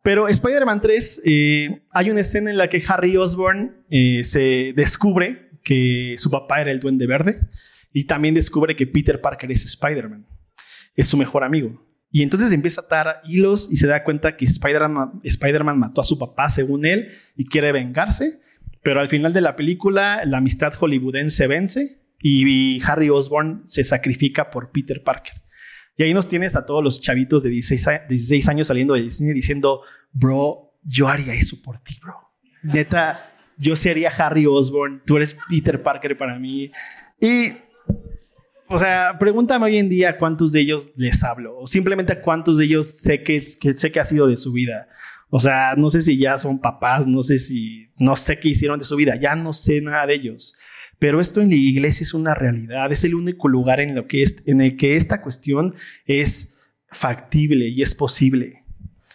Pero 0.03 0.27
Spider-Man 0.27 0.81
3, 0.81 1.23
eh, 1.27 1.83
hay 1.91 2.11
una 2.11 2.21
escena 2.21 2.51
en 2.51 2.57
la 2.57 2.71
que 2.71 2.83
Harry 2.89 3.19
Osborn 3.19 3.85
eh, 3.91 4.25
se 4.25 4.73
descubre 4.75 5.51
que 5.63 6.15
su 6.17 6.31
papá 6.31 6.63
era 6.63 6.71
el 6.71 6.81
Duende 6.81 7.07
Verde 7.07 7.39
y 7.93 8.05
también 8.05 8.35
descubre 8.35 8.75
que 8.75 8.87
Peter 8.87 9.21
Parker 9.21 9.51
es 9.53 9.67
Spider-Man. 9.67 10.27
Es 10.97 11.07
su 11.07 11.19
mejor 11.19 11.45
amigo. 11.45 11.90
Y 12.11 12.23
entonces 12.23 12.53
empieza 12.53 12.81
a 12.81 12.85
atar 12.85 13.21
hilos 13.25 13.69
y 13.71 13.77
se 13.77 13.87
da 13.87 14.03
cuenta 14.03 14.37
que 14.37 14.45
Spider-Man 14.45 15.79
mató 15.79 16.01
a 16.01 16.05
su 16.05 16.19
papá, 16.19 16.49
según 16.49 16.85
él, 16.85 17.13
y 17.37 17.47
quiere 17.47 17.73
vengarse. 17.73 18.41
Pero 18.83 19.01
al 19.01 19.09
final 19.09 19.33
de 19.33 19.43
la 19.43 19.57
película, 19.57 20.25
la 20.25 20.39
amistad 20.39 20.73
hollywoodense 20.75 21.47
vence 21.47 22.03
y 22.19 22.83
Harry 22.85 23.11
Osborn 23.11 23.63
se 23.65 23.85
sacrifica 23.85 24.51
por 24.51 24.73
Peter 24.73 25.03
Parker. 25.03 25.35
Y 25.97 26.03
ahí 26.03 26.15
nos 26.15 26.27
tienes 26.29 26.57
a 26.57 26.65
todos 26.65 26.83
los 26.83 27.01
chavitos 27.01 27.43
de 27.43 27.51
16, 27.51 28.49
años 28.49 28.67
saliendo 28.67 28.95
del 28.95 29.11
cine 29.13 29.35
diciendo, 29.35 29.83
bro, 30.13 30.73
yo 30.83 31.09
haría 31.09 31.35
eso 31.35 31.57
por 31.63 31.79
ti, 31.79 31.99
bro. 32.03 32.15
Neta, 32.63 33.35
yo 33.59 33.77
sería 33.77 34.11
Harry 34.11 34.47
Osborn, 34.47 35.03
tú 35.05 35.19
eres 35.19 35.37
Peter 35.49 35.83
Parker 35.83 36.17
para 36.17 36.39
mí. 36.39 36.73
Y 37.21 37.53
o 38.73 38.79
sea, 38.79 39.17
pregúntame 39.19 39.65
hoy 39.65 39.79
en 39.79 39.89
día 39.89 40.17
cuántos 40.17 40.53
de 40.53 40.61
ellos 40.61 40.93
les 40.97 41.25
hablo 41.25 41.59
o 41.59 41.67
simplemente 41.67 42.21
cuántos 42.21 42.57
de 42.57 42.67
ellos 42.67 42.87
sé 42.87 43.25
que, 43.25 43.43
que, 43.61 43.75
sé 43.75 43.91
que 43.91 43.99
ha 43.99 44.05
sido 44.05 44.29
de 44.29 44.37
su 44.37 44.53
vida. 44.53 44.89
O 45.29 45.41
sea, 45.41 45.75
no 45.77 45.91
sé 45.91 46.03
si 46.03 46.17
ya 46.17 46.39
son 46.39 46.61
papás, 46.61 47.05
no 47.09 47.23
sé 47.23 47.41
si, 47.41 47.89
no 47.99 48.15
sé 48.15 48.39
qué 48.39 48.49
hicieron 48.49 48.79
de 48.79 48.85
su 48.85 48.95
vida, 48.95 49.17
ya 49.17 49.35
no 49.35 49.53
sé 49.53 49.81
nada 49.81 50.07
de 50.07 50.15
ellos. 50.15 50.57
Pero 51.01 51.21
esto 51.21 51.41
en 51.41 51.51
la 51.51 51.57
iglesia 51.57 52.05
es 52.05 52.15
una 52.15 52.33
realidad, 52.33 52.93
es 52.93 53.03
el 53.03 53.17
único 53.17 53.49
lugar 53.49 53.81
en, 53.81 53.97
lo 53.97 54.07
que 54.07 54.23
es, 54.23 54.43
en 54.47 54.61
el 54.61 54.77
que 54.77 54.95
esta 54.95 55.21
cuestión 55.21 55.75
es 56.05 56.57
factible 56.93 57.69
y 57.69 57.83
es 57.83 57.97
posible. 57.97 58.63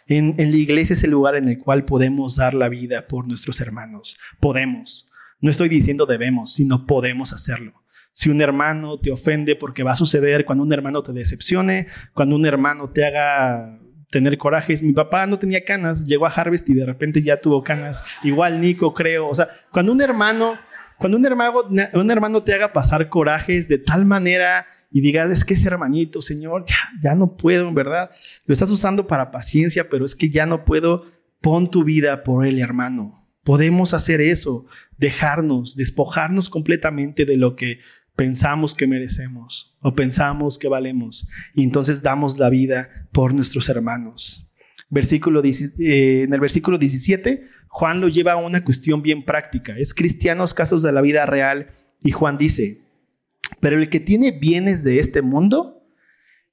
En, 0.05 0.35
en 0.37 0.51
la 0.51 0.57
iglesia 0.57 0.95
es 0.95 1.03
el 1.05 1.11
lugar 1.11 1.35
en 1.35 1.47
el 1.47 1.59
cual 1.59 1.85
podemos 1.85 2.35
dar 2.35 2.53
la 2.53 2.67
vida 2.67 3.07
por 3.07 3.25
nuestros 3.25 3.61
hermanos. 3.61 4.19
Podemos. 4.41 5.11
No 5.39 5.49
estoy 5.49 5.69
diciendo 5.69 6.05
debemos, 6.05 6.53
sino 6.53 6.85
podemos 6.85 7.31
hacerlo 7.31 7.84
si 8.15 8.29
un 8.29 8.39
hermano 8.41 8.97
te 8.97 9.11
ofende 9.11 9.57
porque 9.57 9.83
va 9.83 9.91
a 9.91 9.97
suceder 9.97 10.45
cuando 10.45 10.63
un 10.63 10.71
hermano 10.71 11.03
te 11.03 11.11
decepcione, 11.11 11.87
cuando 12.13 12.37
un 12.37 12.45
hermano 12.45 12.89
te 12.89 13.05
haga 13.05 13.77
tener 14.09 14.37
corajes. 14.37 14.81
Mi 14.81 14.93
papá 14.93 15.27
no 15.27 15.37
tenía 15.37 15.65
canas, 15.65 16.05
llegó 16.05 16.25
a 16.25 16.29
Harvest 16.29 16.69
y 16.69 16.73
de 16.75 16.85
repente 16.85 17.21
ya 17.21 17.41
tuvo 17.41 17.61
canas. 17.61 18.05
Igual 18.23 18.61
Nico, 18.61 18.93
creo. 18.93 19.27
O 19.27 19.35
sea, 19.35 19.49
cuando 19.69 19.91
un 19.91 19.99
hermano, 19.99 20.57
cuando 20.97 21.17
un 21.17 21.25
hermano, 21.25 21.63
un 21.93 22.09
hermano 22.09 22.41
te 22.41 22.53
haga 22.53 22.71
pasar 22.71 23.09
corajes 23.09 23.67
de 23.67 23.79
tal 23.79 24.05
manera 24.05 24.65
y 24.89 25.01
digas, 25.01 25.29
es 25.29 25.43
que 25.43 25.55
ese 25.55 25.67
hermanito, 25.67 26.21
Señor, 26.21 26.63
ya, 26.65 26.77
ya 27.03 27.15
no 27.15 27.35
puedo, 27.35 27.67
en 27.67 27.75
verdad. 27.75 28.11
Lo 28.45 28.53
estás 28.53 28.69
usando 28.69 29.07
para 29.07 29.29
paciencia, 29.29 29.89
pero 29.89 30.05
es 30.05 30.15
que 30.15 30.29
ya 30.29 30.45
no 30.45 30.63
puedo. 30.63 31.03
Pon 31.41 31.69
tu 31.69 31.83
vida 31.83 32.23
por 32.23 32.45
él, 32.45 32.59
hermano. 32.59 33.11
Podemos 33.43 33.93
hacer 33.93 34.21
eso, 34.21 34.65
dejarnos, 34.97 35.75
despojarnos 35.75 36.49
completamente 36.49 37.25
de 37.25 37.35
lo 37.35 37.57
que 37.57 37.81
pensamos 38.15 38.73
que 38.73 38.87
merecemos 38.87 39.77
o 39.81 39.93
pensamos 39.93 40.57
que 40.57 40.67
valemos 40.67 41.27
y 41.53 41.63
entonces 41.63 42.01
damos 42.01 42.37
la 42.37 42.49
vida 42.49 43.07
por 43.11 43.33
nuestros 43.33 43.69
hermanos. 43.69 44.49
Versículo, 44.89 45.43
eh, 45.43 46.23
en 46.23 46.33
el 46.33 46.39
versículo 46.39 46.77
17, 46.77 47.47
Juan 47.67 47.99
lo 47.99 48.07
lleva 48.07 48.33
a 48.33 48.37
una 48.37 48.63
cuestión 48.63 49.01
bien 49.01 49.25
práctica. 49.25 49.77
Es 49.77 49.93
cristianos 49.93 50.53
casos 50.53 50.83
de 50.83 50.91
la 50.91 51.01
vida 51.01 51.25
real 51.25 51.67
y 52.03 52.11
Juan 52.11 52.37
dice, 52.37 52.81
pero 53.59 53.77
el 53.77 53.89
que 53.89 53.99
tiene 53.99 54.31
bienes 54.31 54.83
de 54.83 54.99
este 54.99 55.21
mundo, 55.21 55.71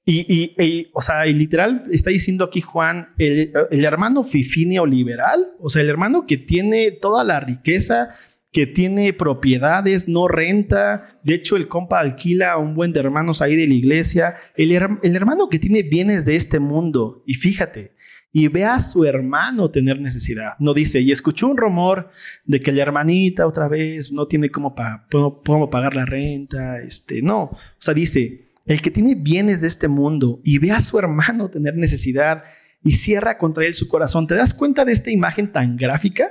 y, 0.05 0.89
o 0.95 1.01
sea, 1.01 1.29
y 1.29 1.33
literal 1.33 1.85
está 1.93 2.11
diciendo 2.11 2.45
aquí 2.45 2.61
Juan, 2.61 3.11
el, 3.19 3.53
el 3.71 3.85
hermano 3.85 4.25
fifinio 4.25 4.85
liberal, 4.85 5.47
o 5.61 5.69
sea, 5.69 5.83
el 5.83 5.91
hermano 5.91 6.27
que 6.27 6.39
tiene 6.39 6.91
toda 6.91 7.23
la 7.23 7.39
riqueza, 7.39 8.17
que 8.53 8.67
tiene 8.67 9.15
propiedades, 9.15 10.09
no 10.09 10.29
renta. 10.29 11.19
De 11.25 11.35
hecho, 11.35 11.57
el 11.57 11.69
compa 11.69 12.01
alquila 12.01 12.53
a 12.53 12.59
un 12.59 12.75
buen 12.75 12.93
de 12.93 13.01
hermanos 13.01 13.41
ahí 13.41 13.57
de 13.57 13.67
la 13.67 13.75
iglesia. 13.75 14.37
El, 14.55 14.73
el, 14.73 15.17
hermano 15.17 15.49
que 15.49 15.59
tiene 15.59 15.83
bienes 15.83 16.27
de 16.27 16.37
este 16.37 16.61
mundo. 16.61 17.23
Y 17.27 17.35
fíjate, 17.35 17.95
y 18.31 18.49
ve 18.49 18.65
a 18.65 18.79
su 18.79 19.05
hermano 19.05 19.71
tener 19.71 20.01
necesidad. 20.01 20.53
No 20.59 20.75
dice, 20.75 21.01
y 21.01 21.13
escuchó 21.13 21.49
un 21.49 21.57
rumor 21.57 22.11
de 22.45 22.61
que 22.61 22.73
la 22.73 22.83
hermanita 22.83 23.47
otra 23.47 23.69
vez 23.69 24.13
no 24.13 24.27
tiene 24.27 24.51
cómo, 24.51 24.75
pagar 24.75 25.97
la 25.97 26.05
renta. 26.05 26.81
Este, 26.81 27.23
no, 27.23 27.43
o 27.45 27.59
sea, 27.79 27.95
dice, 27.95 28.53
el 28.67 28.83
que 28.83 28.91
tiene 28.91 29.15
bienes 29.15 29.63
de 29.63 29.69
este 29.69 29.89
mundo 29.89 30.41
y 30.45 30.59
ve 30.59 30.73
a 30.73 30.81
su 30.81 30.99
hermano 30.99 31.51
tener 31.51 31.77
necesidad 31.77 32.45
y 32.85 32.93
cierra 32.93 33.39
contra 33.39 33.65
él 33.65 33.73
su 33.73 33.89
corazón. 33.89 34.27
¿Te 34.27 34.35
das 34.35 34.53
cuenta 34.53 34.85
de 34.85 34.93
esta 34.93 35.11
imagen 35.11 35.53
tan 35.53 35.77
gráfica? 35.77 36.29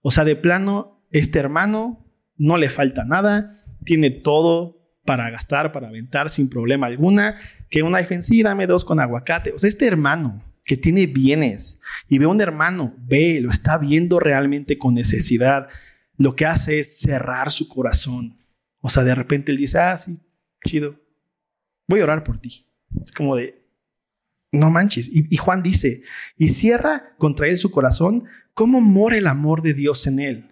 O 0.00 0.10
sea, 0.10 0.24
de 0.24 0.36
plano, 0.36 0.97
este 1.10 1.38
hermano 1.38 2.04
no 2.36 2.56
le 2.56 2.70
falta 2.70 3.04
nada, 3.04 3.50
tiene 3.84 4.10
todo 4.10 4.78
para 5.04 5.30
gastar, 5.30 5.72
para 5.72 5.88
aventar 5.88 6.28
sin 6.28 6.50
problema 6.50 6.86
alguna, 6.86 7.36
que 7.70 7.82
una 7.82 7.98
defensiva, 7.98 8.50
dame 8.50 8.66
dos 8.66 8.84
con 8.84 9.00
aguacate. 9.00 9.52
O 9.52 9.58
sea, 9.58 9.68
este 9.68 9.86
hermano 9.86 10.42
que 10.64 10.76
tiene 10.76 11.06
bienes 11.06 11.80
y 12.08 12.18
ve 12.18 12.26
un 12.26 12.40
hermano, 12.42 12.94
ve, 12.98 13.40
lo 13.40 13.48
está 13.48 13.78
viendo 13.78 14.20
realmente 14.20 14.76
con 14.76 14.92
necesidad, 14.92 15.68
lo 16.18 16.36
que 16.36 16.44
hace 16.44 16.80
es 16.80 17.00
cerrar 17.00 17.50
su 17.52 17.68
corazón. 17.68 18.38
O 18.80 18.90
sea, 18.90 19.02
de 19.02 19.14
repente 19.14 19.50
él 19.50 19.56
dice, 19.56 19.78
ah, 19.78 19.96
sí, 19.96 20.18
chido, 20.64 21.00
voy 21.86 22.00
a 22.00 22.04
orar 22.04 22.22
por 22.22 22.38
ti. 22.38 22.66
Es 23.02 23.12
como 23.12 23.34
de, 23.34 23.64
no 24.52 24.70
manches. 24.70 25.08
Y, 25.08 25.26
y 25.30 25.36
Juan 25.38 25.62
dice, 25.62 26.02
y 26.36 26.48
cierra 26.48 27.14
contra 27.16 27.46
él 27.46 27.56
su 27.56 27.70
corazón, 27.70 28.24
¿cómo 28.52 28.82
mora 28.82 29.16
el 29.16 29.26
amor 29.26 29.62
de 29.62 29.72
Dios 29.72 30.06
en 30.06 30.18
él? 30.20 30.50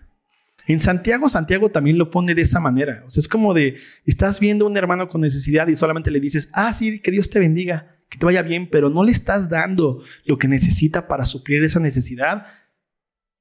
En 0.67 0.81
Santiago, 0.81 1.29
Santiago 1.29 1.71
también 1.71 1.97
lo 1.97 2.11
pone 2.11 2.35
de 2.35 2.43
esa 2.43 2.61
manera. 2.61 3.05
O 3.07 3.11
sea, 3.11 3.21
es 3.21 3.29
como 3.29 3.55
de, 3.55 3.79
estás 4.05 4.41
viendo 4.41 4.65
a 4.65 4.69
un 4.69 4.77
hermano 4.77 5.09
con 5.09 5.21
necesidad 5.21 5.69
y 5.69 5.77
solamente 5.77 6.11
le 6.11 6.21
dices, 6.21 6.51
ah, 6.53 6.73
sí, 6.73 7.01
que 7.01 7.11
Dios 7.11 7.31
te 7.31 7.39
bendiga, 7.39 7.97
que 8.09 8.19
te 8.19 8.27
vaya 8.27 8.43
bien, 8.43 8.69
pero 8.71 8.91
no 8.91 9.05
le 9.05 9.13
estás 9.13 9.49
dando 9.49 10.03
lo 10.25 10.39
que 10.39 10.49
necesita 10.49 11.07
para 11.07 11.25
suplir 11.25 11.63
esa 11.63 11.79
necesidad. 11.79 12.47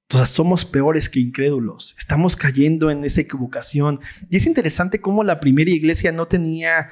Entonces 0.07 0.35
somos 0.35 0.65
peores 0.65 1.09
que 1.09 1.19
incrédulos. 1.19 1.95
Estamos 1.97 2.35
cayendo 2.35 2.91
en 2.91 3.03
esa 3.03 3.21
equivocación. 3.21 4.01
Y 4.29 4.37
es 4.37 4.45
interesante 4.45 5.01
cómo 5.01 5.23
la 5.23 5.39
primera 5.39 5.71
iglesia 5.71 6.11
no 6.11 6.27
tenía 6.27 6.91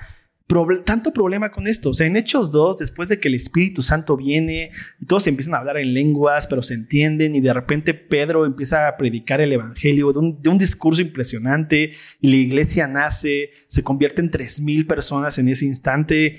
tanto 0.86 1.12
problema 1.14 1.52
con 1.52 1.68
esto. 1.68 1.90
O 1.90 1.94
sea, 1.94 2.08
en 2.08 2.18
Hechos 2.18 2.52
2, 2.52 2.80
después 2.80 3.10
de 3.10 3.20
que 3.20 3.28
el 3.28 3.36
Espíritu 3.36 3.82
Santo 3.82 4.18
viene 4.18 4.72
y 5.00 5.06
todos 5.06 5.28
empiezan 5.28 5.56
a 5.56 5.60
hablar 5.60 5.78
en 5.78 5.94
lenguas, 5.94 6.48
pero 6.48 6.62
se 6.62 6.74
entienden 6.74 7.36
y 7.36 7.42
de 7.42 7.54
repente 7.54 7.94
Pedro 7.94 8.46
empieza 8.46 8.88
a 8.88 8.98
predicar 8.98 9.42
el 9.42 9.54
Evangelio 9.54 10.12
de 10.12 10.50
un, 10.50 10.58
discurso 10.58 11.02
impresionante 11.02 11.92
y 12.22 12.30
la 12.30 12.36
iglesia 12.38 12.88
nace, 12.88 13.50
se 13.68 13.84
convierte 13.84 14.22
en 14.22 14.32
tres 14.32 14.60
mil 14.60 14.86
personas 14.86 15.38
en 15.40 15.50
ese 15.50 15.66
instante. 15.66 16.38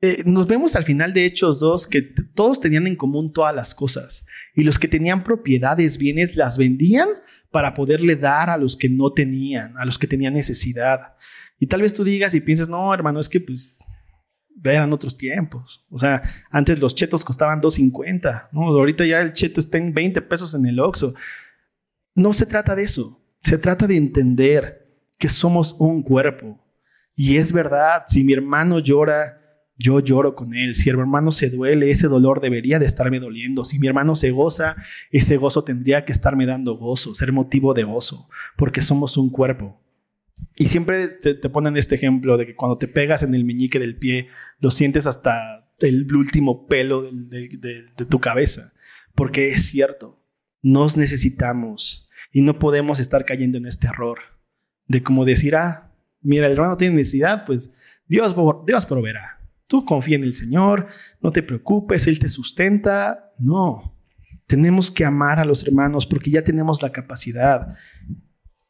Eh, 0.00 0.22
nos 0.26 0.46
vemos 0.46 0.76
al 0.76 0.84
final 0.84 1.12
de 1.12 1.24
Hechos 1.24 1.58
2 1.60 1.86
que 1.86 2.02
todos 2.34 2.60
tenían 2.60 2.86
en 2.86 2.96
común 2.96 3.32
todas 3.32 3.54
las 3.54 3.74
cosas 3.74 4.26
y 4.56 4.64
los 4.64 4.78
que 4.78 4.88
tenían 4.88 5.22
propiedades, 5.22 5.98
bienes, 5.98 6.34
las 6.34 6.56
vendían 6.56 7.08
para 7.50 7.74
poderle 7.74 8.16
dar 8.16 8.50
a 8.50 8.56
los 8.56 8.76
que 8.76 8.88
no 8.88 9.12
tenían, 9.12 9.76
a 9.76 9.84
los 9.84 9.98
que 9.98 10.06
tenían 10.06 10.34
necesidad. 10.34 11.14
Y 11.60 11.66
tal 11.66 11.82
vez 11.82 11.94
tú 11.94 12.02
digas 12.02 12.34
y 12.34 12.40
pienses, 12.40 12.68
no, 12.68 12.92
hermano, 12.92 13.20
es 13.20 13.28
que 13.28 13.38
pues 13.38 13.78
eran 14.64 14.92
otros 14.92 15.16
tiempos. 15.16 15.86
O 15.90 15.98
sea, 15.98 16.22
antes 16.50 16.80
los 16.80 16.94
chetos 16.94 17.22
costaban 17.22 17.60
2.50, 17.60 18.48
¿no? 18.52 18.68
Ahorita 18.68 19.04
ya 19.04 19.20
el 19.20 19.34
cheto 19.34 19.60
está 19.60 19.76
en 19.76 19.92
20 19.92 20.22
pesos 20.22 20.54
en 20.54 20.64
el 20.64 20.80
Oxxo. 20.80 21.14
No 22.14 22.32
se 22.32 22.46
trata 22.46 22.74
de 22.74 22.84
eso. 22.84 23.22
Se 23.40 23.58
trata 23.58 23.86
de 23.86 23.96
entender 23.96 25.02
que 25.18 25.28
somos 25.28 25.76
un 25.78 26.02
cuerpo. 26.02 26.58
Y 27.14 27.36
es 27.36 27.52
verdad, 27.52 28.04
si 28.06 28.24
mi 28.24 28.32
hermano 28.32 28.78
llora, 28.78 29.45
yo 29.78 30.00
lloro 30.00 30.34
con 30.34 30.54
él. 30.54 30.74
Si 30.74 30.90
mi 30.90 30.98
hermano 30.98 31.32
se 31.32 31.50
duele, 31.50 31.90
ese 31.90 32.08
dolor 32.08 32.40
debería 32.40 32.78
de 32.78 32.86
estarme 32.86 33.20
doliendo. 33.20 33.64
Si 33.64 33.78
mi 33.78 33.86
hermano 33.86 34.14
se 34.14 34.30
goza, 34.30 34.76
ese 35.10 35.36
gozo 35.36 35.64
tendría 35.64 36.04
que 36.04 36.12
estarme 36.12 36.46
dando 36.46 36.76
gozo, 36.76 37.14
ser 37.14 37.32
motivo 37.32 37.74
de 37.74 37.84
gozo, 37.84 38.28
porque 38.56 38.80
somos 38.80 39.16
un 39.16 39.30
cuerpo. 39.30 39.80
Y 40.54 40.68
siempre 40.68 41.08
te, 41.08 41.34
ponen 41.48 41.76
este 41.76 41.94
ejemplo 41.94 42.36
de 42.36 42.46
que 42.46 42.56
cuando 42.56 42.78
te 42.78 42.88
pegas 42.88 43.22
en 43.22 43.34
el 43.34 43.44
meñique 43.44 43.78
del 43.78 43.96
pie, 43.96 44.28
lo 44.58 44.70
sientes 44.70 45.06
hasta 45.06 45.70
el 45.80 46.12
último 46.14 46.66
pelo 46.66 47.10
de, 47.10 47.84
tu 48.08 48.18
cabeza. 48.18 48.72
Porque 49.14 49.48
es 49.48 49.66
cierto, 49.66 50.22
nos 50.62 50.96
necesitamos 50.96 52.08
y 52.32 52.40
no 52.40 52.58
podemos 52.58 52.98
estar 52.98 53.24
cayendo 53.24 53.58
en 53.58 53.66
este 53.66 53.86
error 53.86 54.18
de 54.88 55.02
como 55.02 55.24
decir, 55.24 55.56
ah, 55.56 55.92
mira, 56.20 56.46
el 56.46 56.52
hermano 56.52 56.76
tiene 56.76 56.96
necesidad, 56.96 57.44
pues 57.44 57.74
Dios, 58.06 58.34
Dios 58.66 58.86
proveerá. 58.86 59.35
Tú 59.66 59.84
confía 59.84 60.16
en 60.16 60.24
el 60.24 60.32
Señor, 60.32 60.86
no 61.20 61.32
te 61.32 61.42
preocupes, 61.42 62.06
Él 62.06 62.18
te 62.18 62.28
sustenta. 62.28 63.32
No, 63.38 63.96
tenemos 64.46 64.90
que 64.90 65.04
amar 65.04 65.40
a 65.40 65.44
los 65.44 65.66
hermanos 65.66 66.06
porque 66.06 66.30
ya 66.30 66.42
tenemos 66.42 66.82
la 66.82 66.92
capacidad. 66.92 67.74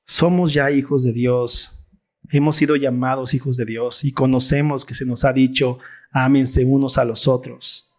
Somos 0.07 0.53
ya 0.53 0.71
hijos 0.71 1.05
de 1.05 1.13
Dios. 1.13 1.87
Hemos 2.31 2.57
sido 2.57 2.77
llamados 2.77 3.35
hijos 3.35 3.57
de 3.57 3.67
Dios 3.67 4.05
y 4.05 4.13
conocemos 4.13 4.85
que 4.85 4.95
se 4.95 5.05
nos 5.05 5.25
ha 5.25 5.33
dicho, 5.33 5.79
ámense 6.11 6.65
unos 6.65 6.99
a 6.99 7.05
los 7.05 7.29
otros. 7.29 7.93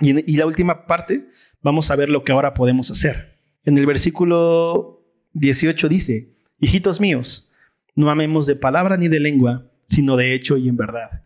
Y, 0.00 0.36
la 0.36 0.46
última 0.46 0.86
parte, 0.86 1.28
vamos 1.62 1.90
a 1.90 1.96
ver 1.96 2.10
lo 2.10 2.24
que 2.24 2.32
ahora 2.32 2.54
podemos 2.54 2.90
hacer. 2.90 3.38
En 3.64 3.78
el 3.78 3.86
versículo 3.86 5.06
18 5.34 5.88
dice, 5.88 6.34
hijitos 6.58 7.00
míos, 7.00 7.50
no 7.94 8.10
amemos 8.10 8.46
de 8.46 8.56
palabra 8.56 8.96
ni 8.96 9.08
de 9.08 9.20
lengua, 9.20 9.70
sino 9.86 10.16
de 10.16 10.34
hecho 10.34 10.56
y 10.56 10.68
en 10.68 10.76
verdad. 10.76 11.21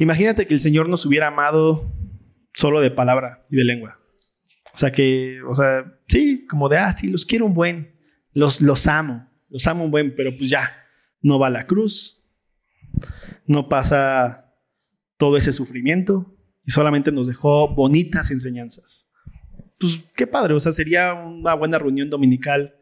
Imagínate 0.00 0.46
que 0.46 0.54
el 0.54 0.60
Señor 0.60 0.88
nos 0.88 1.04
hubiera 1.04 1.26
amado 1.26 1.92
solo 2.54 2.80
de 2.80 2.90
palabra 2.90 3.46
y 3.50 3.56
de 3.56 3.64
lengua. 3.64 4.00
O 4.72 4.76
sea 4.76 4.90
que, 4.90 5.42
o 5.46 5.52
sea, 5.52 6.00
sí, 6.08 6.46
como 6.48 6.70
de, 6.70 6.78
ah, 6.78 6.90
sí, 6.90 7.08
los 7.08 7.26
quiero 7.26 7.44
un 7.44 7.52
buen, 7.52 8.00
los, 8.32 8.62
los 8.62 8.86
amo, 8.86 9.28
los 9.50 9.66
amo 9.66 9.84
un 9.84 9.90
buen, 9.90 10.16
pero 10.16 10.34
pues 10.34 10.48
ya, 10.48 10.72
no 11.20 11.38
va 11.38 11.50
la 11.50 11.66
cruz, 11.66 12.24
no 13.44 13.68
pasa 13.68 14.54
todo 15.18 15.36
ese 15.36 15.52
sufrimiento 15.52 16.34
y 16.64 16.70
solamente 16.70 17.12
nos 17.12 17.28
dejó 17.28 17.74
bonitas 17.74 18.30
enseñanzas. 18.30 19.10
Pues 19.78 19.98
qué 20.16 20.26
padre, 20.26 20.54
o 20.54 20.60
sea, 20.60 20.72
sería 20.72 21.12
una 21.12 21.52
buena 21.52 21.78
reunión 21.78 22.08
dominical, 22.08 22.74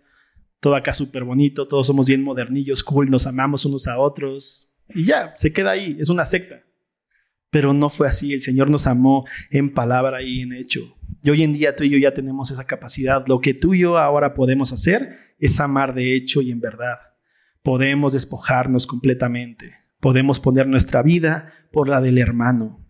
todo 0.61 0.77
acá 0.77 0.95
súper 0.95 1.25
bonito, 1.25 1.67
todos 1.67 1.89
somos 1.89 2.07
bien 2.07 2.23
modernillos, 2.23 2.85
cool, 2.85 3.11
nos 3.11 3.27
amamos 3.27 3.65
unos 3.65 3.89
a 3.89 3.99
otros 3.99 4.73
y 4.95 5.05
ya, 5.05 5.33
se 5.35 5.53
queda 5.53 5.73
ahí, 5.73 5.97
es 5.99 6.11
una 6.11 6.25
secta. 6.25 6.63
Pero 7.51 7.73
no 7.73 7.89
fue 7.89 8.09
así, 8.09 8.35
el 8.35 8.43
Señor 8.43 8.71
nos 8.71 8.87
amó 8.87 9.25
en 9.51 9.73
palabra 9.73 10.23
y 10.23 10.43
en 10.43 10.53
hecho. 10.53 10.97
Y 11.23 11.31
hoy 11.31 11.43
en 11.43 11.53
día 11.53 11.75
tú 11.75 11.85
y 11.85 11.91
yo 11.91 11.99
ya 11.99 12.13
tenemos 12.13 12.51
esa 12.51 12.65
capacidad. 12.65 13.25
Lo 13.27 13.41
que 13.41 13.55
tú 13.55 13.75
y 13.75 13.81
yo 13.81 13.99
ahora 13.99 14.35
podemos 14.35 14.73
hacer 14.73 15.17
es 15.39 15.59
amar 15.61 15.95
de 15.95 16.15
hecho 16.15 16.43
y 16.43 16.51
en 16.51 16.61
verdad. 16.61 16.99
Podemos 17.63 18.13
despojarnos 18.13 18.87
completamente. 18.87 19.75
Podemos 20.01 20.41
poner 20.41 20.69
nuestra 20.69 21.03
vida 21.03 21.51
por 21.73 21.89
la 21.89 22.01
del 22.01 22.19
hermano. 22.19 22.85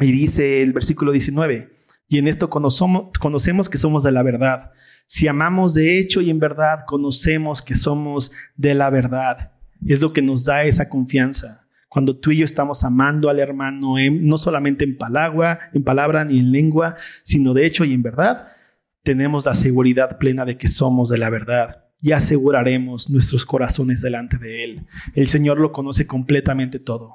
Y 0.00 0.12
dice 0.12 0.62
el 0.62 0.72
versículo 0.72 1.10
19, 1.10 1.78
y 2.08 2.18
en 2.18 2.28
esto 2.28 2.48
conocemos, 2.48 3.10
conocemos 3.18 3.68
que 3.68 3.78
somos 3.78 4.02
de 4.02 4.12
la 4.12 4.22
verdad. 4.22 4.70
Si 5.06 5.26
amamos 5.26 5.74
de 5.74 5.98
hecho 5.98 6.20
y 6.20 6.30
en 6.30 6.38
verdad, 6.38 6.80
conocemos 6.86 7.60
que 7.60 7.74
somos 7.74 8.32
de 8.56 8.74
la 8.74 8.90
verdad. 8.90 9.52
Es 9.86 10.00
lo 10.00 10.12
que 10.12 10.22
nos 10.22 10.44
da 10.44 10.64
esa 10.64 10.88
confianza. 10.88 11.67
Cuando 11.88 12.16
tú 12.16 12.30
y 12.30 12.38
yo 12.38 12.44
estamos 12.44 12.84
amando 12.84 13.30
al 13.30 13.38
hermano, 13.38 13.94
no 14.10 14.38
solamente 14.38 14.84
en 14.84 14.96
palabra, 14.96 15.58
en 15.72 15.82
palabra 15.82 16.24
ni 16.24 16.38
en 16.38 16.52
lengua, 16.52 16.96
sino 17.22 17.54
de 17.54 17.66
hecho 17.66 17.84
y 17.84 17.94
en 17.94 18.02
verdad, 18.02 18.48
tenemos 19.02 19.46
la 19.46 19.54
seguridad 19.54 20.18
plena 20.18 20.44
de 20.44 20.58
que 20.58 20.68
somos 20.68 21.08
de 21.08 21.18
la 21.18 21.30
verdad 21.30 21.84
y 22.00 22.12
aseguraremos 22.12 23.10
nuestros 23.10 23.44
corazones 23.44 24.02
delante 24.02 24.36
de 24.38 24.64
Él. 24.64 24.86
El 25.14 25.28
Señor 25.28 25.58
lo 25.58 25.72
conoce 25.72 26.06
completamente 26.06 26.78
todo. 26.78 27.14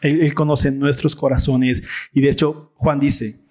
Él, 0.00 0.22
él 0.22 0.34
conoce 0.34 0.70
nuestros 0.70 1.14
corazones 1.14 1.82
y 2.12 2.20
de 2.20 2.30
hecho 2.30 2.72
Juan 2.76 3.00
dice, 3.00 3.48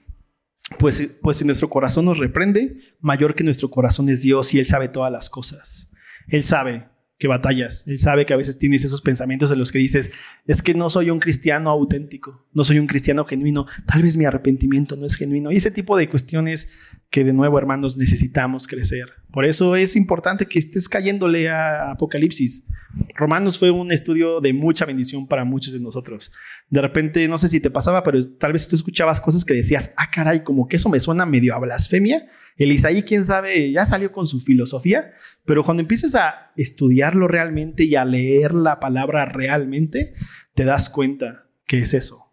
pues, 0.79 1.01
pues 1.21 1.37
si 1.37 1.45
nuestro 1.45 1.69
corazón 1.69 2.05
nos 2.05 2.17
reprende, 2.17 2.79
mayor 2.99 3.35
que 3.35 3.43
nuestro 3.43 3.69
corazón 3.69 4.09
es 4.09 4.21
Dios 4.21 4.53
y 4.53 4.59
Él 4.59 4.65
sabe 4.65 4.89
todas 4.89 5.11
las 5.11 5.29
cosas. 5.29 5.91
Él 6.27 6.43
sabe 6.43 6.87
que 7.17 7.27
batallas. 7.27 7.87
Él 7.87 7.97
sabe 7.97 8.25
que 8.25 8.33
a 8.33 8.37
veces 8.37 8.59
tienes 8.59 8.83
esos 8.83 9.01
pensamientos 9.01 9.51
en 9.51 9.59
los 9.59 9.71
que 9.71 9.79
dices, 9.79 10.11
es 10.45 10.61
que 10.61 10.73
no 10.73 10.89
soy 10.89 11.09
un 11.09 11.19
cristiano 11.19 11.69
auténtico, 11.69 12.45
no 12.53 12.63
soy 12.63 12.79
un 12.79 12.87
cristiano 12.87 13.25
genuino, 13.25 13.65
tal 13.85 14.03
vez 14.03 14.17
mi 14.17 14.25
arrepentimiento 14.25 14.95
no 14.95 15.05
es 15.05 15.15
genuino. 15.15 15.51
Y 15.51 15.57
ese 15.57 15.71
tipo 15.71 15.97
de 15.97 16.09
cuestiones 16.09 16.69
que 17.09 17.23
de 17.23 17.33
nuevo, 17.33 17.57
hermanos, 17.57 17.97
necesitamos 17.97 18.67
crecer. 18.67 19.07
Por 19.31 19.45
eso 19.45 19.75
es 19.75 19.95
importante 19.95 20.45
que 20.45 20.59
estés 20.59 20.89
cayéndole 20.89 21.49
a 21.49 21.91
Apocalipsis. 21.91 22.67
Romanos 23.15 23.57
fue 23.57 23.71
un 23.71 23.91
estudio 23.91 24.41
de 24.41 24.53
mucha 24.53 24.85
bendición 24.85 25.27
para 25.27 25.45
muchos 25.45 25.73
de 25.73 25.79
nosotros. 25.79 26.31
De 26.69 26.81
repente, 26.81 27.27
no 27.27 27.37
sé 27.37 27.47
si 27.47 27.59
te 27.61 27.71
pasaba, 27.71 28.03
pero 28.03 28.19
tal 28.37 28.53
vez 28.53 28.67
tú 28.67 28.75
escuchabas 28.75 29.21
cosas 29.21 29.45
que 29.45 29.53
decías, 29.53 29.93
ah, 29.95 30.11
caray, 30.11 30.43
como 30.43 30.67
que 30.67 30.75
eso 30.75 30.89
me 30.89 30.99
suena 30.99 31.25
medio 31.25 31.55
a 31.55 31.59
blasfemia. 31.59 32.27
El 32.57 32.71
Isaí, 32.71 33.03
quién 33.03 33.23
sabe, 33.23 33.71
ya 33.71 33.85
salió 33.85 34.11
con 34.11 34.27
su 34.27 34.39
filosofía, 34.39 35.13
pero 35.45 35.63
cuando 35.63 35.81
empiezas 35.81 36.15
a 36.15 36.51
estudiarlo 36.55 37.27
realmente 37.27 37.83
y 37.83 37.95
a 37.95 38.03
leer 38.03 38.53
la 38.53 38.79
palabra 38.79 39.25
realmente, 39.25 40.13
te 40.53 40.65
das 40.65 40.89
cuenta 40.89 41.45
que 41.65 41.79
es 41.79 41.93
eso 41.93 42.27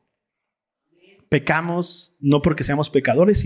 pecamos 1.35 2.17
no 2.21 2.43
porque 2.43 2.63
seamos 2.63 2.91
pecadores, 2.91 3.45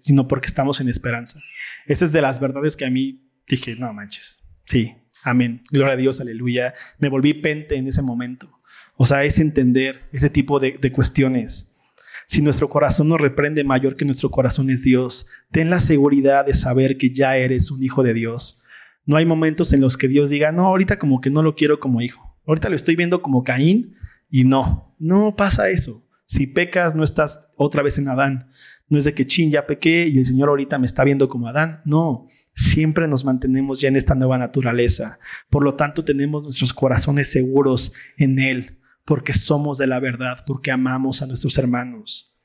sino 0.00 0.26
porque 0.26 0.46
estamos 0.48 0.80
en 0.80 0.88
esperanza. 0.88 1.40
Esa 1.86 2.04
es 2.04 2.10
de 2.10 2.20
las 2.20 2.40
verdades 2.40 2.76
que 2.76 2.84
a 2.84 2.90
mí 2.90 3.30
dije, 3.46 3.76
no 3.76 3.92
manches. 3.92 4.44
Sí, 4.64 4.96
amén. 5.22 5.62
Gloria 5.70 5.94
a 5.94 5.96
Dios, 5.96 6.20
aleluya. 6.20 6.74
Me 6.98 7.08
volví 7.08 7.34
pente 7.34 7.76
en 7.76 7.86
ese 7.86 8.02
momento. 8.02 8.60
O 8.96 9.06
sea, 9.06 9.22
es 9.22 9.38
entender 9.38 10.08
ese 10.10 10.30
tipo 10.30 10.58
de 10.58 10.92
cuestiones. 10.92 11.67
Si 12.30 12.42
nuestro 12.42 12.68
corazón 12.68 13.08
nos 13.08 13.18
reprende 13.18 13.64
mayor 13.64 13.96
que 13.96 14.04
nuestro 14.04 14.30
corazón 14.30 14.68
es 14.68 14.82
Dios, 14.82 15.28
ten 15.50 15.70
la 15.70 15.80
seguridad 15.80 16.44
de 16.44 16.52
saber 16.52 16.98
que 16.98 17.10
ya 17.10 17.38
eres 17.38 17.70
un 17.70 17.82
hijo 17.82 18.02
de 18.02 18.12
Dios. 18.12 18.62
No 19.06 19.16
hay 19.16 19.24
momentos 19.24 19.72
en 19.72 19.80
los 19.80 19.96
que 19.96 20.08
Dios 20.08 20.28
diga, 20.28 20.52
no, 20.52 20.66
ahorita 20.66 20.98
como 20.98 21.22
que 21.22 21.30
no 21.30 21.42
lo 21.42 21.54
quiero 21.54 21.80
como 21.80 22.02
hijo. 22.02 22.38
Ahorita 22.46 22.68
lo 22.68 22.76
estoy 22.76 22.96
viendo 22.96 23.22
como 23.22 23.44
Caín 23.44 23.94
y 24.28 24.44
no, 24.44 24.94
no 24.98 25.36
pasa 25.36 25.70
eso. 25.70 26.06
Si 26.26 26.46
pecas, 26.46 26.94
no 26.94 27.02
estás 27.02 27.50
otra 27.56 27.82
vez 27.82 27.96
en 27.96 28.08
Adán. 28.08 28.50
No 28.90 28.98
es 28.98 29.04
de 29.04 29.14
que 29.14 29.26
chin, 29.26 29.50
ya 29.50 29.66
pequé 29.66 30.06
y 30.06 30.18
el 30.18 30.26
Señor 30.26 30.50
ahorita 30.50 30.78
me 30.78 30.86
está 30.86 31.04
viendo 31.04 31.30
como 31.30 31.48
Adán. 31.48 31.80
No, 31.86 32.26
siempre 32.54 33.08
nos 33.08 33.24
mantenemos 33.24 33.80
ya 33.80 33.88
en 33.88 33.96
esta 33.96 34.14
nueva 34.14 34.36
naturaleza. 34.36 35.18
Por 35.48 35.64
lo 35.64 35.76
tanto, 35.76 36.04
tenemos 36.04 36.42
nuestros 36.42 36.74
corazones 36.74 37.32
seguros 37.32 37.94
en 38.18 38.38
Él, 38.38 38.77
porque 39.08 39.32
somos 39.32 39.78
de 39.78 39.86
la 39.86 40.00
verdad, 40.00 40.44
porque 40.46 40.70
amamos 40.70 41.22
a 41.22 41.26
nuestros 41.26 41.56
hermanos. 41.56 42.36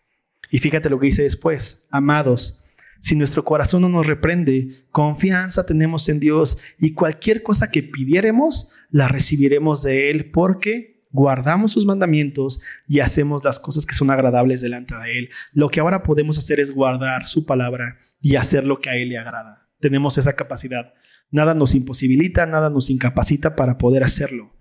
Y 0.50 0.60
fíjate 0.60 0.90
lo 0.90 0.98
que 0.98 1.08
dice 1.08 1.24
después, 1.24 1.86
amados, 1.92 2.64
si 3.02 3.18
nuestro 3.18 3.44
corazón 3.44 3.82
no 3.82 3.90
nos 3.90 4.08
reprende, 4.08 4.86
confianza 4.90 5.66
tenemos 5.66 6.08
en 6.08 6.22
Dios 6.22 6.58
y 6.80 6.94
cualquier 6.94 7.44
cosa 7.44 7.70
que 7.70 7.84
pidiéremos, 7.84 8.72
la 8.92 9.10
recibiremos 9.10 9.84
de 9.84 10.10
Él, 10.10 10.32
porque 10.32 11.04
guardamos 11.12 11.74
sus 11.74 11.86
mandamientos 11.86 12.62
y 12.88 13.02
hacemos 13.02 13.44
las 13.44 13.60
cosas 13.60 13.86
que 13.86 13.94
son 13.94 14.10
agradables 14.10 14.62
delante 14.62 14.96
de 14.96 15.20
Él. 15.20 15.30
Lo 15.52 15.68
que 15.68 15.82
ahora 15.82 16.02
podemos 16.02 16.38
hacer 16.38 16.62
es 16.62 16.72
guardar 16.72 17.28
su 17.28 17.46
palabra 17.46 17.98
y 18.22 18.38
hacer 18.38 18.66
lo 18.66 18.80
que 18.80 18.90
a 18.90 18.96
Él 18.96 19.10
le 19.10 19.18
agrada. 19.18 19.68
Tenemos 19.82 20.18
esa 20.18 20.38
capacidad. 20.38 20.94
Nada 21.30 21.56
nos 21.56 21.76
imposibilita, 21.76 22.46
nada 22.46 22.70
nos 22.70 22.90
incapacita 22.90 23.58
para 23.58 23.78
poder 23.78 24.06
hacerlo. 24.06 24.54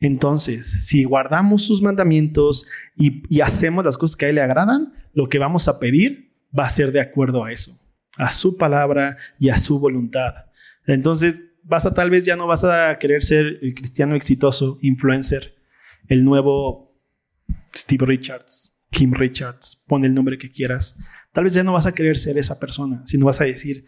Entonces, 0.00 0.86
si 0.86 1.04
guardamos 1.04 1.62
sus 1.62 1.82
mandamientos 1.82 2.66
y, 2.96 3.40
hacemos 3.40 3.84
las 3.84 3.98
cosas 3.98 4.16
que 4.16 4.26
a 4.26 4.28
Él 4.30 4.36
le 4.36 4.40
agradan, 4.40 4.94
lo 5.12 5.28
que 5.28 5.38
vamos 5.38 5.68
a 5.68 5.78
pedir 5.78 6.32
va 6.58 6.64
a 6.64 6.70
ser 6.70 6.90
de 6.90 7.00
acuerdo 7.00 7.44
a 7.44 7.52
eso, 7.52 7.78
a 8.16 8.30
su 8.30 8.56
palabra 8.56 9.18
y 9.38 9.50
a 9.50 9.58
su 9.58 9.78
voluntad. 9.78 10.34
Entonces, 10.86 11.42
vas 11.62 11.84
a 11.84 11.92
tal 11.92 12.08
vez 12.08 12.24
ya 12.24 12.34
no 12.34 12.46
vas 12.46 12.64
a 12.64 12.98
querer 12.98 13.22
ser 13.22 13.58
el 13.60 13.74
cristiano 13.74 14.14
exitoso, 14.16 14.78
influencer, 14.80 15.54
el 16.08 16.24
nuevo 16.24 16.98
Steve 17.76 18.06
Richards, 18.06 18.74
Kim 18.90 19.12
Richards, 19.12 19.84
pon 19.86 20.06
el 20.06 20.14
nombre 20.14 20.38
que 20.38 20.50
quieras. 20.50 20.98
Tal 21.32 21.44
vez 21.44 21.52
ya 21.52 21.62
no 21.62 21.74
vas 21.74 21.86
a 21.86 21.92
querer 21.92 22.16
ser 22.16 22.38
esa 22.38 22.58
persona, 22.58 23.02
sino 23.04 23.26
vas 23.26 23.40
a 23.42 23.44
decir, 23.44 23.84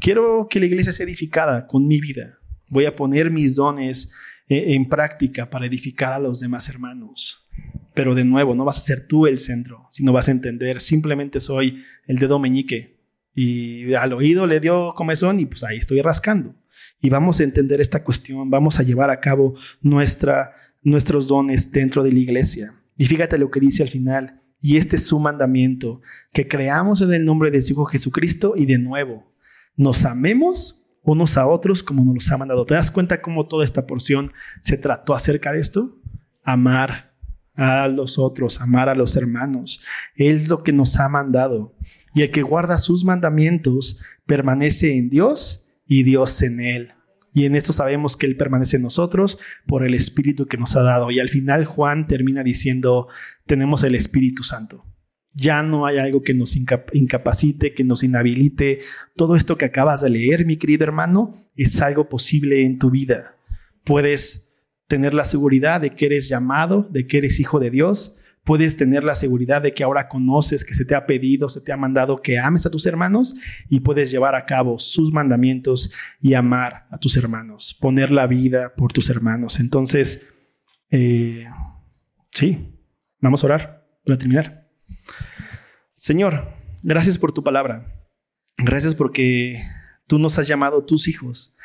quiero 0.00 0.48
que 0.48 0.58
la 0.58 0.66
iglesia 0.66 0.92
sea 0.92 1.04
edificada 1.04 1.66
con 1.66 1.86
mi 1.86 2.00
vida. 2.00 2.38
Voy 2.68 2.86
a 2.86 2.96
poner 2.96 3.30
mis 3.30 3.56
dones 3.56 4.10
en 4.50 4.88
práctica 4.88 5.48
para 5.48 5.66
edificar 5.66 6.12
a 6.12 6.18
los 6.18 6.40
demás 6.40 6.68
hermanos. 6.68 7.48
Pero 7.94 8.14
de 8.14 8.24
nuevo, 8.24 8.54
no 8.54 8.64
vas 8.64 8.78
a 8.78 8.82
ser 8.82 9.06
tú 9.06 9.26
el 9.26 9.38
centro, 9.38 9.86
sino 9.90 10.12
vas 10.12 10.28
a 10.28 10.32
entender, 10.32 10.80
simplemente 10.80 11.40
soy 11.40 11.82
el 12.06 12.18
dedo 12.18 12.38
meñique. 12.38 12.98
Y 13.34 13.94
al 13.94 14.12
oído 14.12 14.46
le 14.46 14.60
dio 14.60 14.92
comezón 14.94 15.40
y 15.40 15.46
pues 15.46 15.62
ahí 15.64 15.78
estoy 15.78 16.02
rascando. 16.02 16.54
Y 17.00 17.08
vamos 17.08 17.40
a 17.40 17.44
entender 17.44 17.80
esta 17.80 18.04
cuestión, 18.04 18.50
vamos 18.50 18.78
a 18.78 18.82
llevar 18.82 19.10
a 19.10 19.20
cabo 19.20 19.54
nuestra 19.80 20.52
nuestros 20.82 21.26
dones 21.26 21.70
dentro 21.72 22.02
de 22.02 22.12
la 22.12 22.18
iglesia. 22.18 22.74
Y 22.96 23.06
fíjate 23.06 23.38
lo 23.38 23.50
que 23.50 23.60
dice 23.60 23.82
al 23.82 23.88
final, 23.88 24.40
y 24.60 24.76
este 24.76 24.96
es 24.96 25.06
su 25.06 25.18
mandamiento, 25.18 26.00
que 26.32 26.48
creamos 26.48 27.00
en 27.00 27.12
el 27.12 27.24
nombre 27.24 27.50
de 27.50 27.62
su 27.62 27.72
Hijo 27.72 27.84
Jesucristo 27.86 28.54
y 28.56 28.66
de 28.66 28.78
nuevo, 28.78 29.32
nos 29.76 30.04
amemos 30.04 30.79
unos 31.02 31.36
a 31.36 31.46
otros 31.46 31.82
como 31.82 32.04
nos 32.04 32.14
los 32.14 32.30
ha 32.30 32.38
mandado. 32.38 32.66
¿Te 32.66 32.74
das 32.74 32.90
cuenta 32.90 33.22
cómo 33.22 33.46
toda 33.46 33.64
esta 33.64 33.86
porción 33.86 34.32
se 34.60 34.76
trató 34.76 35.14
acerca 35.14 35.52
de 35.52 35.60
esto? 35.60 35.98
Amar 36.42 37.12
a 37.54 37.88
los 37.88 38.18
otros, 38.18 38.60
amar 38.60 38.88
a 38.88 38.94
los 38.94 39.16
hermanos. 39.16 39.82
Es 40.14 40.48
lo 40.48 40.62
que 40.62 40.72
nos 40.72 40.98
ha 40.98 41.08
mandado. 41.08 41.74
Y 42.14 42.22
el 42.22 42.30
que 42.30 42.42
guarda 42.42 42.78
sus 42.78 43.04
mandamientos 43.04 44.02
permanece 44.26 44.96
en 44.96 45.10
Dios 45.10 45.68
y 45.86 46.02
Dios 46.02 46.42
en 46.42 46.60
él. 46.60 46.92
Y 47.32 47.44
en 47.44 47.54
esto 47.54 47.72
sabemos 47.72 48.16
que 48.16 48.26
Él 48.26 48.36
permanece 48.36 48.76
en 48.76 48.82
nosotros 48.82 49.38
por 49.66 49.86
el 49.86 49.94
Espíritu 49.94 50.46
que 50.46 50.56
nos 50.56 50.74
ha 50.74 50.82
dado. 50.82 51.10
Y 51.10 51.20
al 51.20 51.28
final 51.28 51.64
Juan 51.64 52.08
termina 52.08 52.42
diciendo, 52.42 53.08
tenemos 53.46 53.84
el 53.84 53.94
Espíritu 53.94 54.42
Santo. 54.42 54.84
Ya 55.34 55.62
no 55.62 55.86
hay 55.86 55.98
algo 55.98 56.22
que 56.22 56.34
nos 56.34 56.56
incapacite, 56.56 57.72
que 57.72 57.84
nos 57.84 58.02
inhabilite. 58.02 58.80
Todo 59.14 59.36
esto 59.36 59.56
que 59.56 59.64
acabas 59.64 60.00
de 60.00 60.10
leer, 60.10 60.44
mi 60.44 60.56
querido 60.56 60.84
hermano, 60.84 61.32
es 61.56 61.80
algo 61.80 62.08
posible 62.08 62.64
en 62.64 62.78
tu 62.78 62.90
vida. 62.90 63.36
Puedes 63.84 64.52
tener 64.88 65.14
la 65.14 65.24
seguridad 65.24 65.80
de 65.80 65.90
que 65.90 66.06
eres 66.06 66.28
llamado, 66.28 66.88
de 66.90 67.06
que 67.06 67.18
eres 67.18 67.38
hijo 67.38 67.60
de 67.60 67.70
Dios, 67.70 68.20
puedes 68.44 68.76
tener 68.76 69.04
la 69.04 69.14
seguridad 69.14 69.62
de 69.62 69.72
que 69.72 69.84
ahora 69.84 70.08
conoces 70.08 70.64
que 70.64 70.74
se 70.74 70.84
te 70.84 70.94
ha 70.94 71.06
pedido, 71.06 71.48
se 71.48 71.60
te 71.60 71.72
ha 71.72 71.76
mandado 71.76 72.20
que 72.20 72.38
ames 72.38 72.66
a 72.66 72.70
tus 72.70 72.86
hermanos 72.86 73.36
y 73.68 73.80
puedes 73.80 74.10
llevar 74.10 74.34
a 74.34 74.44
cabo 74.44 74.78
sus 74.78 75.12
mandamientos 75.12 75.92
y 76.20 76.34
amar 76.34 76.86
a 76.90 76.98
tus 76.98 77.16
hermanos, 77.16 77.76
poner 77.80 78.10
la 78.10 78.26
vida 78.26 78.74
por 78.74 78.92
tus 78.92 79.10
hermanos. 79.10 79.60
Entonces, 79.60 80.26
eh, 80.90 81.46
sí, 82.30 82.74
vamos 83.20 83.44
a 83.44 83.46
orar 83.46 83.86
para 84.04 84.18
terminar. 84.18 84.59
Señor, 85.94 86.54
gracias 86.82 87.18
por 87.18 87.32
tu 87.32 87.42
palabra. 87.42 88.06
Gracias 88.56 88.94
porque 88.94 89.60
tú 90.06 90.18
nos 90.18 90.38
has 90.38 90.46
llamado 90.46 90.84
tus 90.84 91.08
hijos 91.08 91.56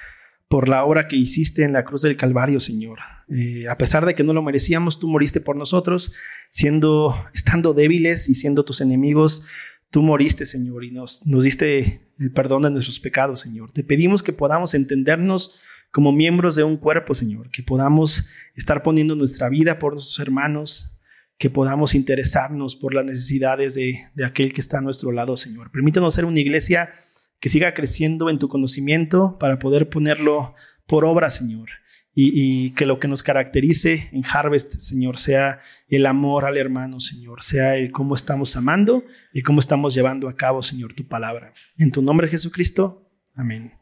por 0.47 0.69
la 0.69 0.85
obra 0.85 1.07
que 1.07 1.15
hiciste 1.15 1.63
en 1.63 1.73
la 1.73 1.83
cruz 1.83 2.01
del 2.01 2.17
Calvario, 2.17 2.59
Señor. 2.59 2.99
Eh, 3.29 3.67
a 3.67 3.77
pesar 3.77 4.05
de 4.05 4.13
que 4.13 4.23
no 4.23 4.33
lo 4.33 4.43
merecíamos, 4.43 4.99
tú 4.99 5.07
moriste 5.07 5.41
por 5.41 5.55
nosotros, 5.55 6.13
siendo, 6.51 7.15
estando 7.33 7.73
débiles 7.73 8.29
y 8.29 8.35
siendo 8.35 8.63
tus 8.63 8.81
enemigos, 8.81 9.43
tú 9.89 10.03
moriste, 10.03 10.45
Señor, 10.45 10.83
y 10.83 10.91
nos, 10.91 11.25
nos 11.25 11.43
diste 11.43 12.11
el 12.19 12.31
perdón 12.31 12.63
de 12.63 12.71
nuestros 12.71 12.99
pecados, 12.99 13.39
Señor. 13.39 13.71
Te 13.71 13.83
pedimos 13.83 14.21
que 14.21 14.33
podamos 14.33 14.73
entendernos 14.73 15.59
como 15.91 16.11
miembros 16.11 16.55
de 16.55 16.63
un 16.63 16.77
cuerpo, 16.77 17.13
Señor, 17.13 17.49
que 17.51 17.63
podamos 17.63 18.27
estar 18.55 18.83
poniendo 18.83 19.15
nuestra 19.15 19.49
vida 19.49 19.79
por 19.79 19.93
nuestros 19.93 20.19
hermanos, 20.19 20.94
que 21.37 21.49
podamos 21.49 21.95
interesarnos 21.95 22.75
por 22.75 22.93
las 22.93 23.05
necesidades 23.05 23.73
de, 23.73 23.99
de 24.13 24.25
aquel 24.25 24.53
que 24.53 24.61
está 24.61 24.77
a 24.77 24.81
nuestro 24.81 25.11
lado, 25.11 25.35
Señor. 25.35 25.71
Permítanos 25.71 26.13
ser 26.13 26.25
una 26.25 26.39
iglesia 26.39 26.93
que 27.39 27.49
siga 27.49 27.73
creciendo 27.73 28.29
en 28.29 28.39
tu 28.39 28.47
conocimiento 28.47 29.37
para 29.39 29.59
poder 29.59 29.89
ponerlo 29.89 30.55
por 30.87 31.05
obra, 31.05 31.29
Señor. 31.29 31.69
Y, 32.17 32.69
que 32.71 32.85
lo 32.85 32.97
que 32.97 33.09
nos 33.09 33.23
caracterice 33.23 34.09
en 34.13 34.23
Harvest, 34.25 34.75
Señor, 34.75 35.17
sea 35.17 35.59
el 35.89 36.05
amor 36.05 36.45
al 36.45 36.55
hermano, 36.55 37.01
Señor, 37.01 37.43
sea 37.43 37.75
el 37.75 37.91
cómo 37.91 38.15
estamos 38.15 38.55
amando 38.55 39.03
y 39.33 39.41
cómo 39.41 39.59
estamos 39.59 39.93
llevando 39.93 40.29
a 40.29 40.35
cabo, 40.37 40.63
Señor, 40.63 40.93
tu 40.93 41.05
palabra. 41.05 41.51
En 41.77 41.91
tu 41.91 42.01
nombre, 42.01 42.29
Jesucristo. 42.29 43.11
Amén. 43.35 43.73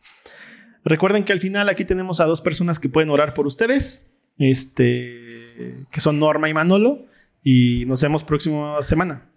Recuerden 0.84 1.26
que 1.26 1.32
al 1.32 1.39
final 1.39 1.70
aquí 1.70 1.86
tenemos 1.86 2.20
a 2.22 2.26
dos 2.26 2.42
personas 2.42 2.80
que 2.80 2.89
pueden 2.89 3.12
orar 3.12 3.36
por 3.36 3.46
ustedes. 3.46 4.12
este, 4.39 5.86
que 5.92 6.00
son 6.00 6.18
Norma 6.18 6.50
y 6.50 6.56
Manolo. 6.56 7.06
Y 7.44 7.86
nos 7.86 8.02
vemos 8.02 8.24
próxima 8.24 8.82
semana. 8.82 9.33